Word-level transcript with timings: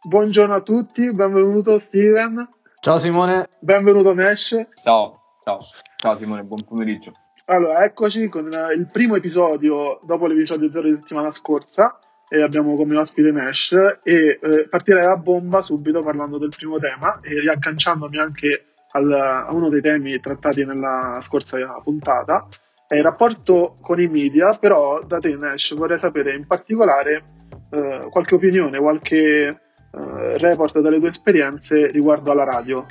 Buongiorno 0.00 0.54
a 0.54 0.60
tutti, 0.60 1.12
benvenuto 1.12 1.76
Steven. 1.80 2.48
Ciao 2.80 2.98
Simone. 2.98 3.48
Benvenuto 3.58 4.14
Nash. 4.14 4.56
Ciao, 4.80 5.12
ciao, 5.42 5.58
ciao 5.96 6.14
Simone, 6.14 6.44
buon 6.44 6.62
pomeriggio. 6.62 7.12
Allora, 7.46 7.82
eccoci 7.82 8.28
con 8.28 8.44
il 8.44 8.88
primo 8.92 9.16
episodio 9.16 9.98
dopo 10.06 10.26
l'episodio 10.26 10.70
0 10.70 10.88
di 10.88 10.94
settimana 11.00 11.32
scorsa 11.32 11.98
e 12.28 12.42
abbiamo 12.42 12.76
come 12.76 12.96
ospite 12.96 13.32
Nash 13.32 13.72
e 14.04 14.38
eh, 14.40 14.68
partirei 14.68 15.04
a 15.04 15.16
bomba 15.16 15.62
subito 15.62 16.00
parlando 16.00 16.38
del 16.38 16.52
primo 16.56 16.78
tema 16.78 17.18
e 17.20 17.40
riagganciandomi 17.40 18.18
anche 18.18 18.74
al, 18.92 19.10
a 19.10 19.52
uno 19.52 19.68
dei 19.68 19.80
temi 19.80 20.20
trattati 20.20 20.64
nella 20.64 21.18
scorsa 21.22 21.58
puntata 21.82 22.46
è 22.86 22.96
il 22.96 23.02
rapporto 23.02 23.74
con 23.80 24.00
i 24.00 24.06
media, 24.06 24.56
però 24.58 25.02
da 25.02 25.18
te 25.18 25.36
Nash 25.36 25.74
vorrei 25.74 25.98
sapere 25.98 26.34
in 26.34 26.46
particolare 26.46 27.24
eh, 27.70 28.06
qualche 28.10 28.36
opinione, 28.36 28.78
qualche 28.78 29.62
eh, 29.90 30.38
report 30.38 30.80
dalle 30.80 30.98
tue 30.98 31.08
esperienze 31.08 31.88
riguardo 31.88 32.30
alla 32.30 32.44
radio, 32.44 32.84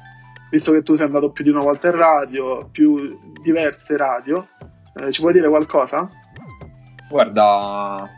visto 0.49 0.71
che 0.71 0.83
tu 0.83 0.95
sei 0.95 1.05
andato 1.05 1.31
più 1.31 1.43
di 1.43 1.49
una 1.49 1.63
volta 1.63 1.88
in 1.88 1.95
radio, 1.95 2.67
più 2.71 3.19
diverse 3.41 3.97
radio, 3.97 4.47
eh, 4.95 5.11
ci 5.11 5.21
puoi 5.21 5.33
dire 5.33 5.49
qualcosa? 5.49 6.09
Guarda, 7.09 8.09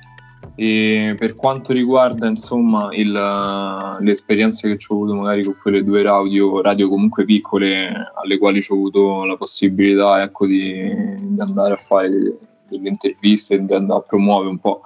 e 0.55 1.15
per 1.17 1.35
quanto 1.35 1.71
riguarda 1.71 2.27
insomma 2.27 2.89
il, 2.91 3.11
le 3.11 4.11
esperienze 4.11 4.67
che 4.67 4.85
ho 4.87 4.95
avuto 4.95 5.15
magari 5.15 5.43
con 5.43 5.55
quelle 5.61 5.83
due 5.83 6.01
radio, 6.01 6.61
radio 6.61 6.89
comunque 6.89 7.23
piccole 7.23 7.91
alle 8.13 8.37
quali 8.37 8.59
ho 8.67 8.73
avuto 8.73 9.23
la 9.23 9.37
possibilità 9.37 10.21
ecco, 10.21 10.45
di, 10.45 10.93
di, 11.17 11.39
andare 11.39 11.73
a 11.73 11.77
fare 11.77 12.09
delle, 12.09 12.89
interviste 12.89 13.63
di 13.63 13.73
andare 13.73 13.99
a 14.01 14.03
promuovere 14.03 14.49
un 14.49 14.59
po' 14.59 14.81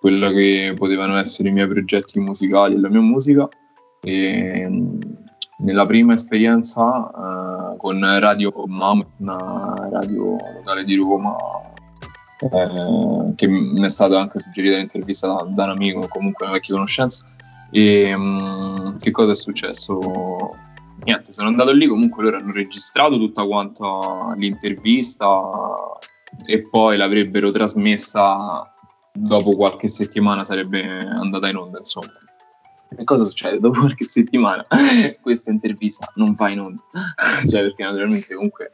quello 0.00 0.30
che 0.30 0.74
potevano 0.76 1.16
essere 1.16 1.48
i 1.48 1.52
miei 1.52 1.68
progetti 1.68 2.18
musicali 2.20 2.74
e 2.74 2.80
la 2.80 2.88
mia 2.88 3.00
musica. 3.00 3.48
E, 4.00 4.70
nella 5.58 5.86
prima 5.86 6.14
esperienza 6.14 6.82
uh, 6.82 7.76
con 7.76 8.00
Radio 8.20 8.52
Mam, 8.66 9.04
una 9.18 9.74
radio 9.90 10.36
locale 10.54 10.84
di 10.84 10.94
Roma, 10.94 11.36
eh, 12.38 13.34
che 13.34 13.46
mi 13.48 13.84
è 13.84 13.88
stata 13.88 14.20
anche 14.20 14.38
suggerita 14.38 14.76
l'intervista 14.76 15.26
da, 15.26 15.46
da, 15.48 15.64
un 15.64 15.70
amico, 15.70 16.06
comunque 16.08 16.46
una 16.46 16.54
vecchia 16.54 16.74
conoscenza. 16.74 17.24
E 17.70 18.14
um, 18.14 18.96
che 18.98 19.10
cosa 19.10 19.32
è 19.32 19.34
successo? 19.34 19.98
Niente, 21.04 21.32
sono 21.32 21.48
andato 21.48 21.72
lì, 21.72 21.86
comunque 21.86 22.22
loro 22.22 22.36
hanno 22.36 22.52
registrato 22.52 23.18
tutta 23.18 23.44
quanta 23.44 23.84
l'intervista 24.36 25.26
e 26.44 26.68
poi 26.68 26.96
l'avrebbero 26.96 27.50
trasmessa 27.50 28.74
dopo 29.12 29.56
qualche 29.56 29.88
settimana, 29.88 30.44
sarebbe 30.44 30.82
andata 30.82 31.48
in 31.48 31.56
onda, 31.56 31.78
insomma. 31.78 32.12
E 32.96 33.04
cosa 33.04 33.24
succede? 33.24 33.58
Dopo 33.60 33.80
qualche 33.80 34.04
settimana 34.04 34.66
questa 35.20 35.50
intervista 35.50 36.10
non 36.14 36.32
va 36.32 36.48
in 36.48 36.60
onda, 36.60 36.82
cioè 37.48 37.62
perché 37.62 37.84
naturalmente 37.84 38.34
comunque 38.34 38.72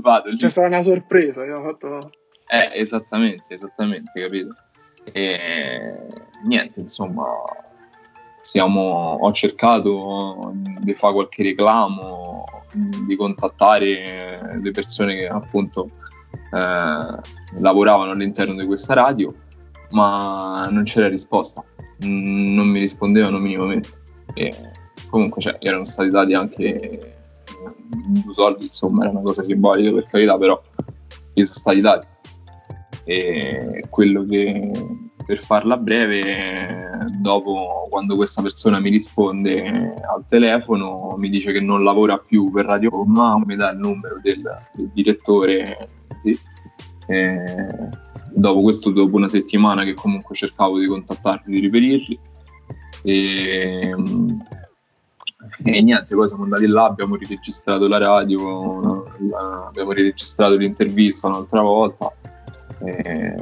vado. 0.00 0.34
C'è 0.34 0.48
stata 0.48 0.66
una 0.66 0.82
sorpresa, 0.82 1.42
abbiamo 1.42 1.70
fatto... 1.70 2.10
Eh, 2.48 2.80
esattamente, 2.80 3.54
esattamente, 3.54 4.20
capito? 4.20 4.54
E 5.12 5.94
niente, 6.44 6.80
insomma, 6.80 7.24
siamo, 8.40 9.18
ho 9.20 9.32
cercato 9.32 10.52
di 10.80 10.94
fare 10.94 11.14
qualche 11.14 11.42
reclamo, 11.42 12.44
di 13.04 13.16
contattare 13.16 14.58
le 14.60 14.70
persone 14.70 15.16
che 15.16 15.26
appunto 15.26 15.88
eh, 16.52 17.60
lavoravano 17.60 18.10
all'interno 18.12 18.54
di 18.54 18.66
questa 18.66 18.94
radio, 18.94 19.34
ma 19.90 20.68
non 20.70 20.84
c'era 20.84 21.08
risposta, 21.08 21.62
non 21.98 22.68
mi 22.68 22.78
rispondevano 22.78 23.38
minimamente. 23.38 23.90
E 24.34 24.52
comunque 25.08 25.40
cioè, 25.40 25.56
erano 25.60 25.84
stati 25.84 26.10
dati 26.10 26.34
anche 26.34 27.16
due 28.06 28.32
soldi, 28.32 28.64
insomma, 28.64 29.02
era 29.04 29.12
una 29.12 29.22
cosa 29.22 29.42
simbolica 29.42 29.92
per 29.92 30.06
carità, 30.06 30.36
però 30.36 30.60
gli 31.32 31.44
sono 31.44 31.58
stati 31.58 31.80
dati. 31.80 32.06
E 33.04 33.84
quello 33.88 34.24
che 34.24 34.72
per 35.26 35.38
farla 35.38 35.76
breve, 35.76 37.08
dopo 37.18 37.86
quando 37.90 38.14
questa 38.14 38.42
persona 38.42 38.78
mi 38.78 38.90
risponde 38.90 39.94
al 40.08 40.24
telefono, 40.26 41.14
mi 41.18 41.28
dice 41.28 41.52
che 41.52 41.60
non 41.60 41.82
lavora 41.82 42.18
più 42.18 42.50
per 42.52 42.66
Radio 42.66 42.90
ma 43.04 43.36
mi 43.44 43.56
dà 43.56 43.72
il 43.72 43.78
numero 43.78 44.20
del, 44.22 44.42
del 44.72 44.90
direttore. 44.92 45.88
Sì. 46.22 46.38
dopo 48.32 48.62
questo, 48.62 48.90
dopo 48.90 49.16
una 49.16 49.28
settimana 49.28 49.84
che 49.84 49.94
comunque 49.94 50.34
cercavo 50.34 50.78
di 50.78 50.86
contattarli, 50.86 51.54
di 51.54 51.60
riperirli, 51.60 52.18
e, 53.02 53.94
e 55.62 55.82
niente, 55.82 56.14
poi 56.14 56.26
siamo 56.26 56.42
andati 56.42 56.66
là, 56.66 56.86
abbiamo 56.86 57.14
riregistrato 57.16 57.86
la 57.86 57.98
radio, 57.98 59.04
la, 59.28 59.66
abbiamo 59.68 59.92
riregistrato 59.92 60.56
l'intervista 60.56 61.28
un'altra 61.28 61.60
volta. 61.60 62.12
E 62.84 63.34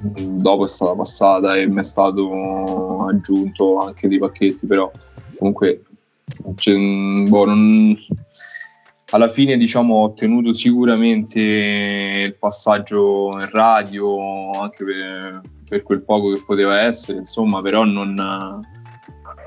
dopo 0.00 0.64
è 0.64 0.68
stata 0.68 0.94
passata 0.94 1.56
e 1.56 1.66
mi 1.66 1.80
è 1.80 1.82
stato 1.82 3.06
aggiunto 3.08 3.78
anche 3.78 4.08
dei 4.08 4.18
pacchetti, 4.18 4.66
però 4.66 4.90
comunque 5.38 5.82
boh, 7.28 7.44
non, 7.44 7.96
alla 9.10 9.28
fine 9.28 9.56
diciamo 9.56 9.94
ho 9.94 10.04
ottenuto 10.04 10.52
sicuramente 10.52 11.40
il 11.40 12.36
passaggio 12.36 13.28
in 13.34 13.48
radio 13.50 14.50
anche 14.50 14.84
per, 14.84 15.40
per 15.68 15.82
quel 15.82 16.02
poco 16.02 16.32
che 16.32 16.42
poteva 16.44 16.80
essere, 16.80 17.18
insomma, 17.18 17.60
però 17.62 17.84
non 17.84 18.64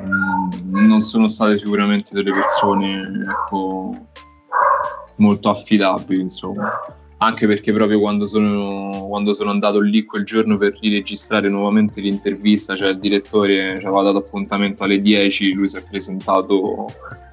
Mm, 0.02 0.50
non 0.86 1.02
sono 1.02 1.28
state 1.28 1.58
sicuramente 1.58 2.14
delle 2.14 2.32
persone 2.32 3.26
ecco, 3.30 3.98
molto 5.16 5.50
affidabili, 5.50 6.22
insomma. 6.22 6.72
Anche 7.22 7.48
perché 7.48 7.74
proprio 7.74 8.00
quando 8.00 8.26
sono, 8.26 9.08
quando 9.10 9.34
sono 9.34 9.52
andato 9.52 9.82
lì 9.82 10.06
quel 10.06 10.24
giorno 10.24 10.58
per 10.58 10.78
riregistrare 10.80 11.50
nuovamente 11.50 12.00
l'intervista, 12.00 12.78
cioè 12.78 12.90
il 12.90 13.00
direttore 13.00 13.78
ci 13.80 13.86
aveva 13.86 14.04
dato 14.04 14.20
appuntamento 14.20 14.86
alle 14.86 15.02
10, 15.02 15.52
lui 15.52 15.68
si 15.68 15.78
è 15.78 15.84
presentato 15.84 16.88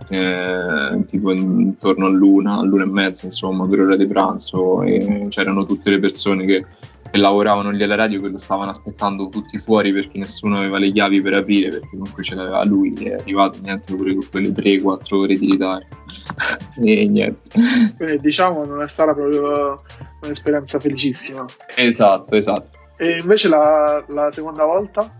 eh, 0.08 1.04
tipo 1.06 1.30
intorno 1.30 2.06
all'una, 2.06 2.58
all'una 2.58 2.82
e 2.82 2.88
mezza, 2.88 3.26
insomma, 3.26 3.66
per 3.68 3.80
ora 3.80 3.96
di 3.96 4.06
pranzo 4.08 4.82
e 4.82 5.26
c'erano 5.28 5.64
tutte 5.64 5.90
le 5.90 6.00
persone 6.00 6.44
che 6.44 6.64
che 7.10 7.18
lavoravano 7.18 7.70
lì 7.70 7.82
alla 7.82 7.94
radio 7.94 8.20
che 8.20 8.28
lo 8.28 8.38
stavano 8.38 8.70
aspettando 8.70 9.28
tutti 9.28 9.58
fuori 9.58 9.92
perché 9.92 10.18
nessuno 10.18 10.58
aveva 10.58 10.78
le 10.78 10.92
chiavi 10.92 11.20
per 11.20 11.34
aprire 11.34 11.70
perché 11.70 11.88
comunque 11.90 12.22
ce 12.22 12.34
l'aveva 12.34 12.64
lui 12.64 12.92
e 12.94 13.10
è 13.10 13.20
arrivato 13.20 13.58
niente 13.60 13.94
pure 13.94 14.14
con 14.14 14.26
quelle 14.30 14.50
3-4 14.50 15.14
ore 15.14 15.34
di 15.34 15.50
ritardo. 15.50 16.04
E 16.78 17.08
niente. 17.08 17.58
Quindi 17.96 18.20
diciamo 18.20 18.64
non 18.66 18.82
è 18.82 18.88
stata 18.88 19.14
proprio 19.14 19.80
un'esperienza 20.22 20.78
felicissima. 20.78 21.46
Esatto 21.74 22.34
esatto. 22.34 22.78
E 22.98 23.18
invece 23.18 23.48
la, 23.48 24.04
la 24.08 24.30
seconda 24.30 24.64
volta? 24.64 25.10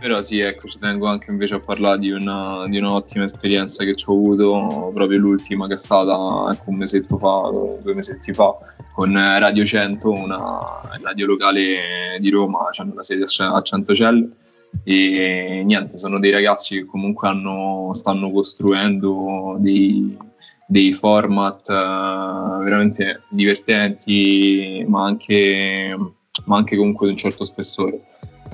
Però 0.00 0.22
sì, 0.22 0.38
ecco, 0.38 0.66
ci 0.66 0.78
tengo 0.78 1.08
anche 1.08 1.30
invece 1.30 1.56
a 1.56 1.60
parlare 1.60 1.98
di, 1.98 2.10
una, 2.10 2.66
di 2.66 2.78
un'ottima 2.78 3.24
esperienza 3.24 3.84
che 3.84 3.94
ho 4.06 4.12
avuto, 4.14 4.90
proprio 4.94 5.18
l'ultima 5.18 5.66
che 5.66 5.74
è 5.74 5.76
stata 5.76 6.50
ecco, 6.50 6.70
un 6.70 6.76
mesetto 6.76 7.18
fa, 7.18 7.50
due 7.82 7.94
mesetti 7.94 8.32
fa, 8.32 8.54
con 8.94 9.12
Radio 9.12 9.62
100, 9.62 10.10
una 10.10 10.58
radio 11.02 11.26
locale 11.26 12.16
di 12.18 12.30
Roma, 12.30 12.60
hanno 12.78 12.94
la 12.94 13.02
sede 13.02 13.24
a 13.24 13.60
Centocelle 13.60 14.30
e 14.84 15.62
niente, 15.66 15.98
sono 15.98 16.18
dei 16.18 16.30
ragazzi 16.30 16.76
che 16.76 16.86
comunque 16.86 17.28
hanno, 17.28 17.90
stanno 17.92 18.30
costruendo 18.30 19.56
dei, 19.58 20.16
dei 20.66 20.94
format 20.94 21.68
uh, 21.68 22.62
veramente 22.62 23.24
divertenti, 23.28 24.82
ma 24.88 25.04
anche, 25.04 25.94
ma 26.46 26.56
anche 26.56 26.76
comunque 26.76 27.04
di 27.04 27.12
un 27.12 27.18
certo 27.18 27.44
spessore 27.44 27.98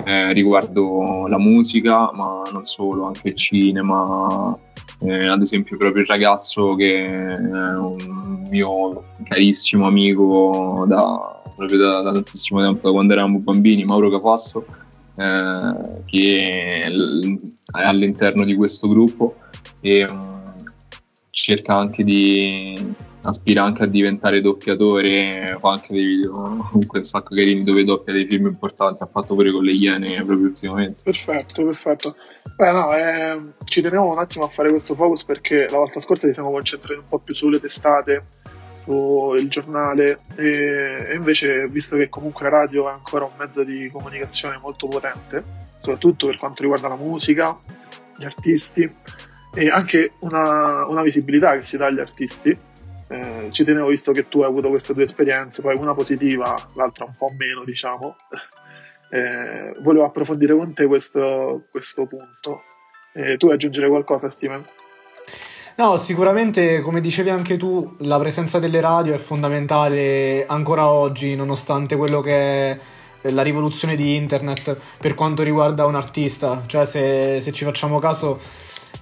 eh, 0.04 0.32
riguardo 0.32 1.26
la 1.28 1.38
musica, 1.38 2.10
ma 2.12 2.42
non 2.52 2.64
solo, 2.64 3.04
anche 3.04 3.28
il 3.28 3.34
cinema. 3.34 4.58
Eh, 5.00 5.26
ad 5.26 5.42
esempio, 5.42 5.76
proprio 5.76 6.02
il 6.02 6.08
ragazzo 6.08 6.74
che 6.74 7.04
è 7.04 7.36
un 7.36 8.44
mio 8.48 9.04
carissimo 9.24 9.86
amico 9.86 10.84
da, 10.88 11.42
proprio 11.54 11.78
da, 11.78 12.02
da 12.02 12.12
tantissimo 12.12 12.60
tempo, 12.60 12.86
da 12.86 12.92
quando 12.92 13.12
eravamo 13.12 13.38
bambini, 13.38 13.84
Mauro 13.84 14.10
Cafasso, 14.10 14.64
eh, 15.16 16.02
che 16.04 16.82
è 16.84 16.90
all'interno 17.72 18.44
di 18.44 18.54
questo 18.54 18.88
gruppo 18.88 19.36
e 19.80 20.04
um, 20.04 20.42
cerca 21.30 21.74
anche 21.74 22.04
di 22.04 22.94
aspira 23.28 23.64
anche 23.64 23.82
a 23.82 23.86
diventare 23.86 24.40
doppiatore, 24.40 25.56
fa 25.58 25.72
anche 25.72 25.92
dei 25.92 26.04
video 26.04 26.32
comunque 26.32 26.98
un 26.98 27.04
sacco 27.04 27.34
carini 27.34 27.64
dove 27.64 27.84
doppia 27.84 28.12
dei 28.12 28.26
film 28.26 28.46
importanti, 28.46 29.02
ha 29.02 29.06
fatto 29.06 29.34
pure 29.34 29.50
con 29.50 29.64
le 29.64 29.72
Iene 29.72 30.14
proprio 30.24 30.46
ultimamente. 30.46 31.00
Perfetto, 31.04 31.64
perfetto. 31.64 32.14
Beh 32.56 32.72
no, 32.72 32.94
eh, 32.94 33.52
ci 33.64 33.82
teniamo 33.82 34.10
un 34.10 34.18
attimo 34.18 34.44
a 34.44 34.48
fare 34.48 34.70
questo 34.70 34.94
focus 34.94 35.24
perché 35.24 35.68
la 35.68 35.78
volta 35.78 36.00
scorsa 36.00 36.26
ci 36.26 36.34
siamo 36.34 36.50
concentrati 36.50 36.98
un 36.98 37.06
po' 37.08 37.18
più 37.18 37.34
sulle 37.34 37.60
testate, 37.60 38.22
sul 38.84 39.48
giornale 39.48 40.16
e, 40.36 41.06
e 41.10 41.14
invece 41.16 41.68
visto 41.68 41.96
che 41.96 42.08
comunque 42.08 42.48
la 42.48 42.56
radio 42.58 42.88
è 42.88 42.92
ancora 42.92 43.24
un 43.24 43.34
mezzo 43.38 43.64
di 43.64 43.90
comunicazione 43.90 44.58
molto 44.62 44.86
potente, 44.86 45.44
soprattutto 45.76 46.26
per 46.26 46.38
quanto 46.38 46.62
riguarda 46.62 46.88
la 46.88 46.96
musica, 46.96 47.54
gli 48.16 48.24
artisti 48.24 48.90
e 49.52 49.68
anche 49.68 50.12
una, 50.20 50.86
una 50.86 51.02
visibilità 51.02 51.56
che 51.56 51.64
si 51.64 51.76
dà 51.76 51.86
agli 51.86 52.00
artisti. 52.00 52.65
Eh, 53.08 53.48
ci 53.50 53.64
tenevo 53.64 53.88
visto 53.88 54.12
che 54.12 54.24
tu 54.24 54.40
hai 54.40 54.48
avuto 54.48 54.68
queste 54.68 54.92
due 54.92 55.04
esperienze, 55.04 55.62
poi 55.62 55.76
una 55.76 55.92
positiva, 55.92 56.56
l'altra 56.74 57.04
un 57.04 57.14
po' 57.16 57.32
meno, 57.36 57.64
diciamo. 57.64 58.16
Eh, 59.08 59.72
volevo 59.82 60.04
approfondire 60.04 60.52
con 60.56 60.74
te 60.74 60.84
questo, 60.86 61.68
questo 61.70 62.06
punto. 62.06 62.62
Eh, 63.14 63.36
tu 63.36 63.46
aggiungere 63.46 63.88
qualcosa, 63.88 64.28
Steven? 64.28 64.64
No, 65.76 65.96
sicuramente, 65.96 66.80
come 66.80 67.00
dicevi 67.00 67.30
anche 67.30 67.56
tu, 67.56 67.96
la 68.00 68.18
presenza 68.18 68.58
delle 68.58 68.80
radio 68.80 69.14
è 69.14 69.18
fondamentale 69.18 70.44
ancora 70.46 70.88
oggi, 70.88 71.36
nonostante 71.36 71.96
quello 71.96 72.20
che 72.20 72.70
è 72.70 72.78
la 73.30 73.42
rivoluzione 73.42 73.94
di 73.94 74.16
internet 74.16 74.76
per 74.98 75.14
quanto 75.14 75.42
riguarda 75.42 75.84
un 75.84 75.94
artista. 75.94 76.64
Cioè, 76.66 76.84
se, 76.84 77.40
se 77.40 77.52
ci 77.52 77.64
facciamo 77.64 77.98
caso, 77.98 78.40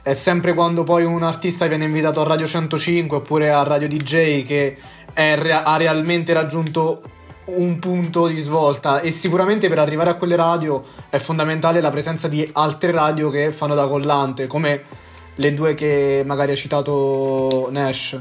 è 0.05 0.12
sempre 0.12 0.53
quando 0.53 0.83
poi 0.83 1.03
un 1.03 1.23
artista 1.23 1.67
viene 1.67 1.87
invitato 1.87 2.21
a 2.21 2.25
Radio 2.25 2.47
105 2.47 3.17
oppure 3.17 3.49
a 3.51 3.62
Radio 3.62 3.89
DJ 3.89 4.45
che 4.45 4.77
è, 5.15 5.31
ha 5.33 5.77
realmente 5.79 6.35
raggiunto 6.35 7.01
un 7.47 7.79
punto 7.79 8.27
di 8.27 8.39
svolta 8.41 9.01
e 9.01 9.11
sicuramente 9.11 9.67
per 9.71 9.79
arrivare 9.79 10.11
a 10.11 10.17
quelle 10.17 10.37
radio 10.37 10.85
è 11.09 11.17
fondamentale 11.17 11.81
la 11.81 11.91
presenza 11.91 12.29
di 12.29 12.47
altre 12.53 12.91
radio 12.91 13.31
che 13.31 13.51
fanno 13.51 13.75
da 13.75 13.89
collante, 13.89 14.47
come 14.47 14.83
le 15.37 15.55
due 15.55 15.73
che 15.73 16.23
magari 16.27 16.53
ha 16.53 16.56
citato 16.56 17.69
Nash. 17.71 18.21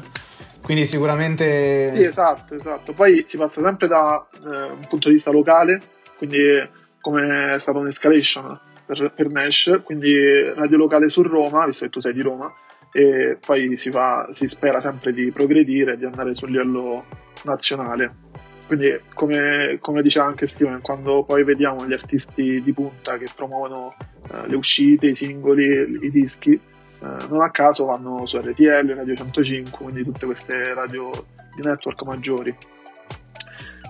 Quindi 0.61 0.85
sicuramente... 0.85 1.91
Sì, 1.97 2.03
esatto, 2.03 2.55
esatto. 2.55 2.93
Poi 2.93 3.25
si 3.27 3.37
passa 3.37 3.61
sempre 3.61 3.87
da 3.87 4.25
eh, 4.35 4.71
un 4.71 4.87
punto 4.87 5.09
di 5.09 5.15
vista 5.15 5.31
locale, 5.31 5.81
quindi 6.17 6.65
come 7.01 7.55
è 7.55 7.59
stata 7.59 7.79
un'escalation 7.79 8.71
per, 8.93 9.13
per 9.13 9.29
Nash, 9.29 9.81
quindi 9.83 10.43
radio 10.53 10.77
locale 10.77 11.09
su 11.09 11.21
Roma, 11.21 11.65
visto 11.65 11.85
che 11.85 11.91
tu 11.91 11.99
sei 11.99 12.13
di 12.13 12.21
Roma, 12.21 12.51
e 12.91 13.37
poi 13.43 13.75
si, 13.77 13.89
fa, 13.89 14.29
si 14.33 14.47
spera 14.47 14.79
sempre 14.79 15.11
di 15.11 15.31
progredire, 15.31 15.97
di 15.97 16.05
andare 16.05 16.35
sul 16.35 16.51
livello 16.51 17.05
nazionale. 17.43 18.31
Quindi, 18.65 18.97
come, 19.13 19.77
come 19.79 20.01
diceva 20.01 20.25
anche 20.25 20.47
Steven, 20.47 20.81
quando 20.81 21.23
poi 21.23 21.43
vediamo 21.43 21.85
gli 21.85 21.93
artisti 21.93 22.61
di 22.61 22.73
punta 22.73 23.17
che 23.17 23.27
promuovono 23.35 23.93
eh, 24.31 24.47
le 24.47 24.55
uscite, 24.55 25.07
i 25.07 25.15
singoli, 25.15 25.97
i 26.01 26.09
dischi, 26.09 26.53
eh, 26.53 27.27
non 27.29 27.41
a 27.41 27.51
caso 27.51 27.85
vanno 27.85 28.25
su 28.25 28.39
RTL, 28.39 28.93
Radio 28.93 29.15
105, 29.15 29.83
quindi 29.83 30.03
tutte 30.03 30.25
queste 30.25 30.73
radio 30.73 31.11
di 31.55 31.61
network 31.61 32.01
maggiori. 32.03 32.55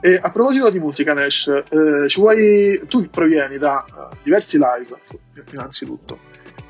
E 0.06 0.20
a 0.22 0.32
proposito 0.32 0.70
di 0.70 0.80
musica, 0.80 1.14
Nash, 1.14 1.48
eh, 1.48 2.14
vuoi... 2.16 2.82
tu 2.90 3.10
provieni 3.10 3.58
da 3.58 3.86
uh, 3.88 4.14
diversi 4.22 4.58
live, 4.58 5.00
innanzitutto, 5.54 6.20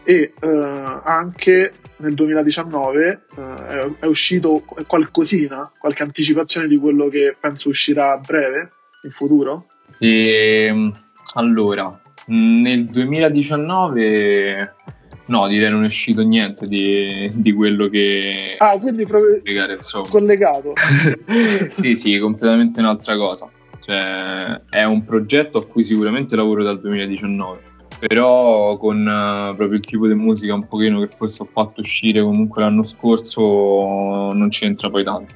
e 0.03 0.33
uh, 0.39 1.01
anche 1.03 1.71
nel 1.95 2.13
2019 2.13 3.21
uh, 3.35 3.41
è, 3.41 3.89
è, 4.01 4.05
uscito 4.05 4.63
qualcosina, 4.85 5.71
qualche 5.79 6.03
anticipazione 6.03 6.67
di 6.67 6.77
quello 6.77 7.07
che 7.07 7.35
penso 7.39 7.69
uscirà 7.69 8.11
a 8.11 8.17
breve, 8.19 8.69
in 9.01 9.09
futuro? 9.09 9.65
E, 9.97 10.65
ehm, 10.67 10.93
allora, 11.33 11.99
nel 12.27 12.85
2019 12.85 14.75
No, 15.25 15.47
direi 15.47 15.69
non 15.69 15.83
è 15.83 15.87
uscito 15.87 16.21
niente 16.21 16.67
di, 16.67 17.31
di 17.35 17.53
quello 17.53 17.87
che... 17.87 18.55
Ah, 18.57 18.77
quindi 18.77 19.05
proprio 19.05 19.37
spiegare, 19.39 19.77
collegato. 20.09 20.73
sì, 21.73 21.95
sì, 21.95 22.17
completamente 22.19 22.81
un'altra 22.81 23.15
cosa. 23.15 23.49
Cioè, 23.79 24.61
è 24.69 24.83
un 24.83 25.03
progetto 25.03 25.57
a 25.57 25.65
cui 25.65 25.83
sicuramente 25.83 26.35
lavoro 26.35 26.63
dal 26.63 26.79
2019, 26.79 27.59
però 27.99 28.77
con 28.77 28.99
uh, 28.99 29.55
proprio 29.55 29.77
il 29.77 29.85
tipo 29.85 30.07
di 30.07 30.13
musica 30.13 30.53
un 30.53 30.67
pochino 30.67 30.99
che 30.99 31.07
forse 31.07 31.43
ho 31.43 31.45
fatto 31.45 31.81
uscire 31.81 32.21
comunque 32.21 32.61
l'anno 32.61 32.83
scorso 32.83 33.41
non 34.33 34.47
c'entra 34.49 34.89
poi 34.89 35.03
tanto. 35.03 35.33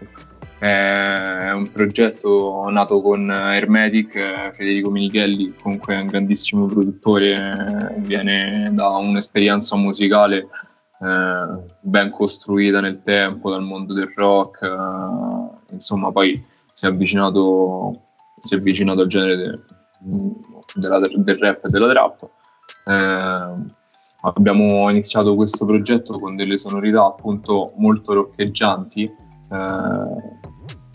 È 0.59 1.51
un 1.51 1.69
progetto 1.71 2.68
nato 2.69 3.00
con 3.01 3.30
Hermetic, 3.30 4.51
Federico 4.54 4.89
Minichelli, 4.89 5.54
comunque 5.62 5.95
è 5.95 6.00
un 6.00 6.07
grandissimo 6.07 6.65
produttore, 6.65 7.95
viene 8.00 8.71
da 8.74 8.89
un'esperienza 8.98 9.75
musicale 9.75 10.48
eh, 11.00 11.75
ben 11.80 12.09
costruita 12.09 12.80
nel 12.80 13.04
tempo, 13.04 13.51
dal 13.51 13.62
mondo 13.62 13.94
del 13.94 14.12
rock, 14.15 14.63
eh, 14.63 15.74
insomma 15.74 16.12
poi 16.12 16.44
si 16.74 16.86
è 16.86 16.89
avvicinato, 16.89 18.01
si 18.42 18.56
è 18.56 18.57
avvicinato 18.57 19.01
al 19.01 19.07
genere 19.07 19.36
de, 19.38 19.60
della, 20.74 21.00
del 21.00 21.38
rap 21.38 21.65
e 21.65 21.69
della 21.69 21.89
trap. 21.89 22.30
Eh, 22.86 23.75
abbiamo 24.21 24.89
iniziato 24.89 25.36
questo 25.36 25.65
progetto 25.65 26.18
con 26.18 26.36
delle 26.36 26.57
sonorità 26.57 27.06
appunto 27.06 27.74
molto 27.75 28.13
roccheggianti 28.13 29.03
eh, 29.03 30.47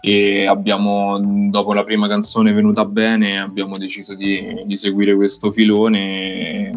e 0.04 0.46
abbiamo, 0.46 1.20
dopo 1.48 1.72
la 1.72 1.84
prima 1.84 2.08
canzone 2.08 2.52
venuta 2.52 2.84
bene, 2.84 3.40
abbiamo 3.40 3.78
deciso 3.78 4.16
di, 4.16 4.62
di 4.66 4.76
seguire 4.76 5.14
questo 5.14 5.52
filone 5.52 6.70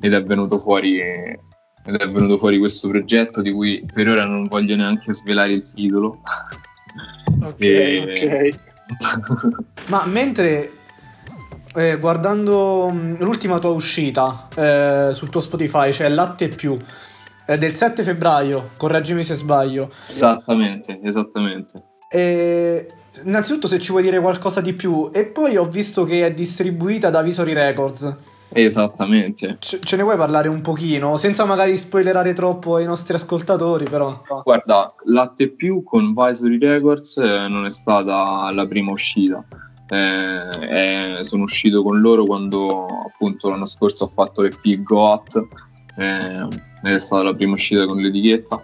ed 0.00 0.14
è 0.14 0.22
venuto 0.22 0.56
fuori 0.56 0.98
ed 0.98 1.94
è 1.94 2.08
venuto 2.08 2.38
fuori 2.38 2.58
questo 2.58 2.88
progetto 2.88 3.42
di 3.42 3.52
cui 3.52 3.84
per 3.92 4.08
ora 4.08 4.24
non 4.24 4.44
voglio 4.44 4.76
neanche 4.76 5.12
svelare 5.12 5.52
il 5.52 5.72
titolo. 5.72 6.22
Ok, 7.42 7.60
e... 7.60 8.48
ok. 8.48 9.88
Ma 9.88 10.06
mentre 10.06 10.72
eh, 11.74 11.98
guardando 11.98 12.90
mm, 12.90 13.16
l'ultima 13.18 13.58
tua 13.58 13.72
uscita 13.72 14.48
eh, 14.56 15.10
sul 15.12 15.28
tuo 15.28 15.40
Spotify, 15.40 15.92
cioè 15.92 16.08
Latte 16.08 16.48
più, 16.48 16.78
eh, 17.44 17.58
del 17.58 17.74
7 17.74 18.02
febbraio, 18.02 18.70
correggimi 18.78 19.22
se 19.22 19.34
sbaglio. 19.34 19.92
Esattamente, 20.08 20.98
esattamente. 21.02 21.84
E, 22.12 22.92
innanzitutto 23.22 23.68
se 23.68 23.78
ci 23.78 23.92
vuoi 23.92 24.02
dire 24.02 24.18
qualcosa 24.20 24.60
di 24.60 24.72
più, 24.72 25.10
e 25.12 25.24
poi 25.24 25.56
ho 25.56 25.66
visto 25.68 26.04
che 26.04 26.26
è 26.26 26.32
distribuita 26.32 27.08
da 27.08 27.22
Visory 27.22 27.52
Records. 27.52 28.16
Esattamente. 28.52 29.58
Ce, 29.60 29.78
ce 29.78 29.96
ne 29.96 30.02
vuoi 30.02 30.16
parlare 30.16 30.48
un 30.48 30.60
pochino, 30.60 31.16
senza 31.16 31.44
magari 31.44 31.78
spoilerare 31.78 32.32
troppo 32.32 32.74
ai 32.74 32.84
nostri 32.84 33.14
ascoltatori, 33.14 33.84
però? 33.84 34.22
Guarda, 34.42 34.92
Latte 35.04 35.50
Più 35.50 35.84
con 35.84 36.12
Visory 36.14 36.58
Records 36.58 37.16
eh, 37.18 37.46
non 37.46 37.64
è 37.64 37.70
stata 37.70 38.50
la 38.52 38.66
prima 38.66 38.90
uscita. 38.90 39.44
Eh, 39.92 41.18
eh, 41.18 41.24
sono 41.24 41.44
uscito 41.44 41.82
con 41.82 42.00
loro 42.00 42.24
quando 42.24 42.86
appunto 43.06 43.48
l'anno 43.48 43.64
scorso 43.64 44.04
ho 44.04 44.06
fatto 44.06 44.40
l'EP 44.40 44.82
Goat 44.82 45.46
eh, 45.96 46.46
è 46.82 46.98
stata 46.98 47.24
la 47.24 47.34
prima 47.34 47.54
uscita 47.54 47.86
con 47.86 47.98
l'etichetta 47.98 48.60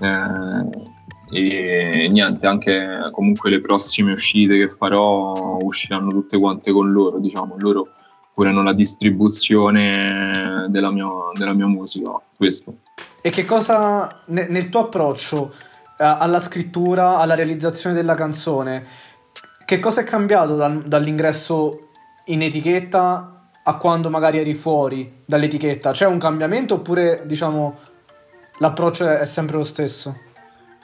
eh, 0.00 0.92
e 1.34 2.08
niente 2.08 2.46
anche 2.46 3.10
comunque 3.10 3.50
le 3.50 3.60
prossime 3.60 4.12
uscite 4.12 4.56
che 4.56 4.68
farò 4.68 5.58
usciranno 5.60 6.10
tutte 6.10 6.38
quante 6.38 6.70
con 6.70 6.92
loro 6.92 7.18
diciamo 7.18 7.56
loro 7.58 7.88
curano 8.32 8.62
la 8.62 8.72
distribuzione 8.72 10.66
della 10.68 10.92
mia, 10.92 11.06
della 11.36 11.52
mia 11.52 11.66
musica 11.66 12.12
questo 12.36 12.76
e 13.20 13.30
che 13.30 13.44
cosa 13.44 14.22
ne, 14.26 14.46
nel 14.48 14.68
tuo 14.68 14.80
approccio 14.80 15.52
alla 15.96 16.38
scrittura 16.38 17.18
alla 17.18 17.34
realizzazione 17.34 17.96
della 17.96 18.14
canzone 18.14 18.84
che 19.64 19.80
cosa 19.80 20.02
è 20.02 20.04
cambiato 20.04 20.54
dal, 20.54 20.82
dall'ingresso 20.82 21.88
in 22.26 22.42
etichetta 22.42 23.48
a 23.64 23.76
quando 23.76 24.10
magari 24.10 24.38
eri 24.38 24.54
fuori 24.54 25.22
dall'etichetta? 25.24 25.90
C'è 25.92 26.06
un 26.06 26.18
cambiamento 26.18 26.74
oppure 26.74 27.22
diciamo 27.26 27.78
l'approccio 28.58 29.08
è 29.08 29.26
sempre 29.26 29.56
lo 29.56 29.64
stesso? 29.64 30.32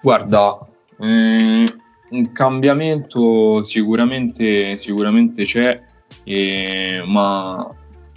Guarda, 0.03 0.59
eh, 0.99 1.75
un 2.11 2.33
cambiamento 2.33 3.63
sicuramente, 3.63 4.77
sicuramente 4.77 5.45
c'è, 5.45 5.83
eh, 6.25 7.03
ma, 7.07 7.67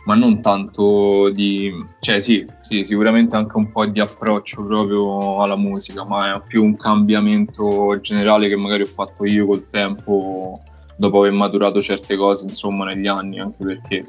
ma, 0.05 0.15
non 0.15 0.41
tanto 0.41 1.29
di... 1.29 1.73
cioè 1.99 2.19
sì, 2.19 2.45
sì, 2.61 2.83
sicuramente 2.83 3.35
anche 3.35 3.57
un 3.57 3.71
po' 3.71 3.85
di 3.85 3.99
approccio 3.99 4.63
proprio 4.65 5.41
alla 5.41 5.57
musica, 5.57 6.05
ma 6.05 6.35
è 6.35 6.41
più 6.47 6.63
un 6.63 6.77
cambiamento 6.77 7.99
generale 7.99 8.47
che 8.47 8.55
magari 8.55 8.83
ho 8.83 8.85
fatto 8.85 9.25
io 9.25 9.45
col 9.45 9.67
tempo 9.67 10.59
dopo 10.95 11.19
aver 11.19 11.33
maturato 11.33 11.81
certe 11.81 12.15
cose 12.15 12.45
insomma 12.45 12.85
negli 12.85 13.07
anni, 13.07 13.39
anche 13.39 13.63
perché 13.63 14.05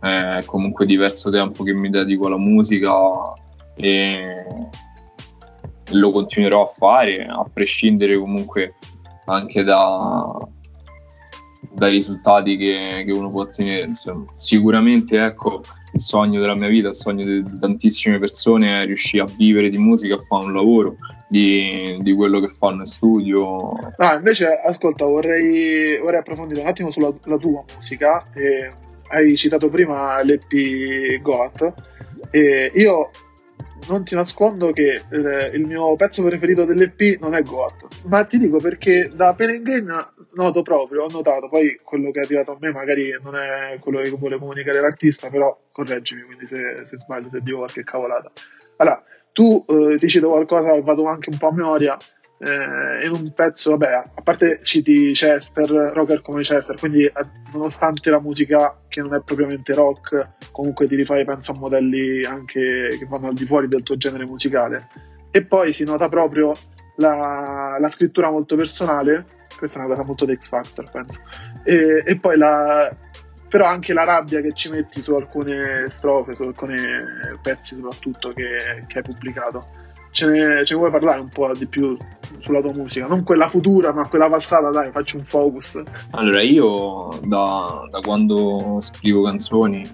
è 0.00 0.42
comunque 0.44 0.86
diverso 0.86 1.30
tempo 1.30 1.64
che 1.64 1.72
mi 1.72 1.90
dedico 1.90 2.26
alla 2.26 2.38
musica 2.38 2.92
e 3.74 4.44
lo 5.90 6.10
continuerò 6.10 6.62
a 6.62 6.66
fare 6.66 7.24
a 7.24 7.44
prescindere 7.52 8.18
comunque 8.18 8.74
anche 9.26 9.62
da, 9.62 10.36
dai 11.72 11.92
risultati 11.92 12.56
che, 12.56 13.04
che, 13.04 13.12
uno 13.12 13.30
può 13.30 13.42
ottenere 13.42 13.86
insomma. 13.86 14.24
sicuramente 14.36 15.22
ecco 15.22 15.62
il 15.92 16.00
sogno 16.00 16.40
della 16.40 16.54
mia 16.54 16.68
vita 16.68 16.88
il 16.88 16.94
sogno 16.94 17.24
di, 17.24 17.58
tantissime 17.58 18.18
persone 18.18 18.82
è 18.82 18.86
riuscire 18.86 19.22
a 19.22 19.28
vivere 19.36 19.68
di 19.68 19.78
musica 19.78 20.14
a 20.14 20.18
fare 20.18 20.44
un 20.44 20.54
lavoro 20.54 20.96
di, 21.28 21.96
di 22.00 22.14
quello 22.14 22.40
che 22.40 22.48
fanno 22.48 22.80
in 22.80 22.86
studio 22.86 23.72
ah, 23.96 24.14
invece 24.14 24.48
ascolta 24.48 25.04
vorrei, 25.04 25.98
vorrei 26.00 26.20
approfondire 26.20 26.60
un 26.60 26.68
attimo 26.68 26.90
sulla 26.90 27.12
tua 27.38 27.64
musica 27.74 28.24
e 28.34 28.70
hai 29.08 29.36
citato 29.36 29.68
prima 29.68 30.22
l'EP 30.22 31.20
Goat 31.20 31.72
e 32.30 32.72
io 32.74 33.10
non 33.88 34.04
ti 34.04 34.14
nascondo 34.14 34.72
che 34.72 35.02
eh, 35.10 35.56
il 35.56 35.66
mio 35.66 35.94
pezzo 35.96 36.22
preferito 36.22 36.64
dell'EP 36.64 37.20
non 37.20 37.34
è 37.34 37.42
Goat, 37.42 37.86
ma 38.06 38.24
ti 38.24 38.38
dico 38.38 38.58
perché 38.58 39.10
da 39.14 39.34
Pen 39.34 39.62
Gain 39.62 39.90
noto 40.32 40.62
proprio, 40.62 41.04
ho 41.04 41.08
notato, 41.10 41.48
poi 41.48 41.80
quello 41.82 42.10
che 42.10 42.20
è 42.20 42.24
arrivato 42.24 42.52
a 42.52 42.56
me 42.60 42.70
magari 42.70 43.16
non 43.22 43.34
è 43.34 43.78
quello 43.80 44.00
che 44.00 44.10
vuole 44.10 44.38
comunicare 44.38 44.80
l'artista, 44.80 45.30
però 45.30 45.58
correggimi, 45.72 46.22
quindi 46.22 46.46
se, 46.46 46.84
se 46.86 46.98
sbaglio, 46.98 47.28
se 47.30 47.40
dico 47.40 47.58
qualche 47.58 47.84
cavolata. 47.84 48.30
Allora, 48.76 49.02
tu 49.32 49.64
eh, 49.68 49.98
ti 49.98 50.08
cito 50.08 50.28
qualcosa, 50.28 50.80
vado 50.80 51.06
anche 51.06 51.30
un 51.30 51.38
po' 51.38 51.48
a 51.48 51.52
memoria, 51.52 51.96
eh, 52.38 53.06
in 53.06 53.12
un 53.12 53.32
pezzo, 53.32 53.70
vabbè, 53.70 54.10
a 54.14 54.22
parte 54.22 54.60
citi 54.62 55.12
Chester, 55.12 55.68
rocker 55.68 56.20
come 56.22 56.42
Chester, 56.42 56.76
quindi 56.78 57.04
eh, 57.04 57.12
nonostante 57.52 58.10
la 58.10 58.20
musica 58.20 58.82
che 58.88 59.00
non 59.00 59.14
è 59.14 59.22
propriamente 59.22 59.72
rock, 59.72 60.34
comunque 60.52 60.86
ti 60.86 60.96
rifai, 60.96 61.24
penso, 61.24 61.52
a 61.52 61.56
modelli 61.56 62.24
anche 62.24 62.88
che 62.98 63.06
vanno 63.08 63.28
al 63.28 63.34
di 63.34 63.46
fuori 63.46 63.68
del 63.68 63.82
tuo 63.82 63.96
genere 63.96 64.26
musicale. 64.26 64.88
E 65.30 65.44
poi 65.44 65.72
si 65.72 65.84
nota 65.84 66.08
proprio 66.08 66.52
la, 66.96 67.76
la 67.78 67.88
scrittura 67.88 68.30
molto 68.30 68.56
personale, 68.56 69.24
questa 69.56 69.78
è 69.78 69.84
una 69.84 69.94
cosa 69.94 70.06
molto 70.06 70.24
da 70.24 70.34
X 70.34 70.48
Factor, 70.48 70.90
penso. 70.90 71.20
E, 71.64 72.02
e 72.04 72.18
poi 72.18 72.36
la, 72.36 72.94
però 73.48 73.64
anche 73.64 73.92
la 73.92 74.04
rabbia 74.04 74.40
che 74.40 74.52
ci 74.52 74.70
metti 74.70 75.00
su 75.00 75.14
alcune 75.14 75.86
strofe, 75.88 76.34
su 76.34 76.42
alcuni 76.42 76.76
pezzi 77.42 77.76
soprattutto 77.76 78.32
che, 78.32 78.84
che 78.86 78.98
hai 78.98 79.04
pubblicato 79.04 79.64
ce 80.16 80.26
ne, 80.30 80.64
ce 80.64 80.72
ne 80.72 80.80
vuoi 80.80 80.90
parlare 80.90 81.20
un 81.20 81.28
po' 81.28 81.50
di 81.54 81.66
più 81.66 81.94
sulla 82.38 82.62
tua 82.62 82.72
musica? 82.72 83.06
Non 83.06 83.22
quella 83.22 83.48
futura, 83.48 83.92
ma 83.92 84.08
quella 84.08 84.30
passata, 84.30 84.70
dai, 84.70 84.90
faccio 84.90 85.18
un 85.18 85.24
focus. 85.24 85.82
Allora, 86.12 86.40
io 86.40 87.20
da, 87.24 87.86
da 87.90 88.00
quando 88.00 88.78
scrivo 88.80 89.22
canzoni, 89.22 89.86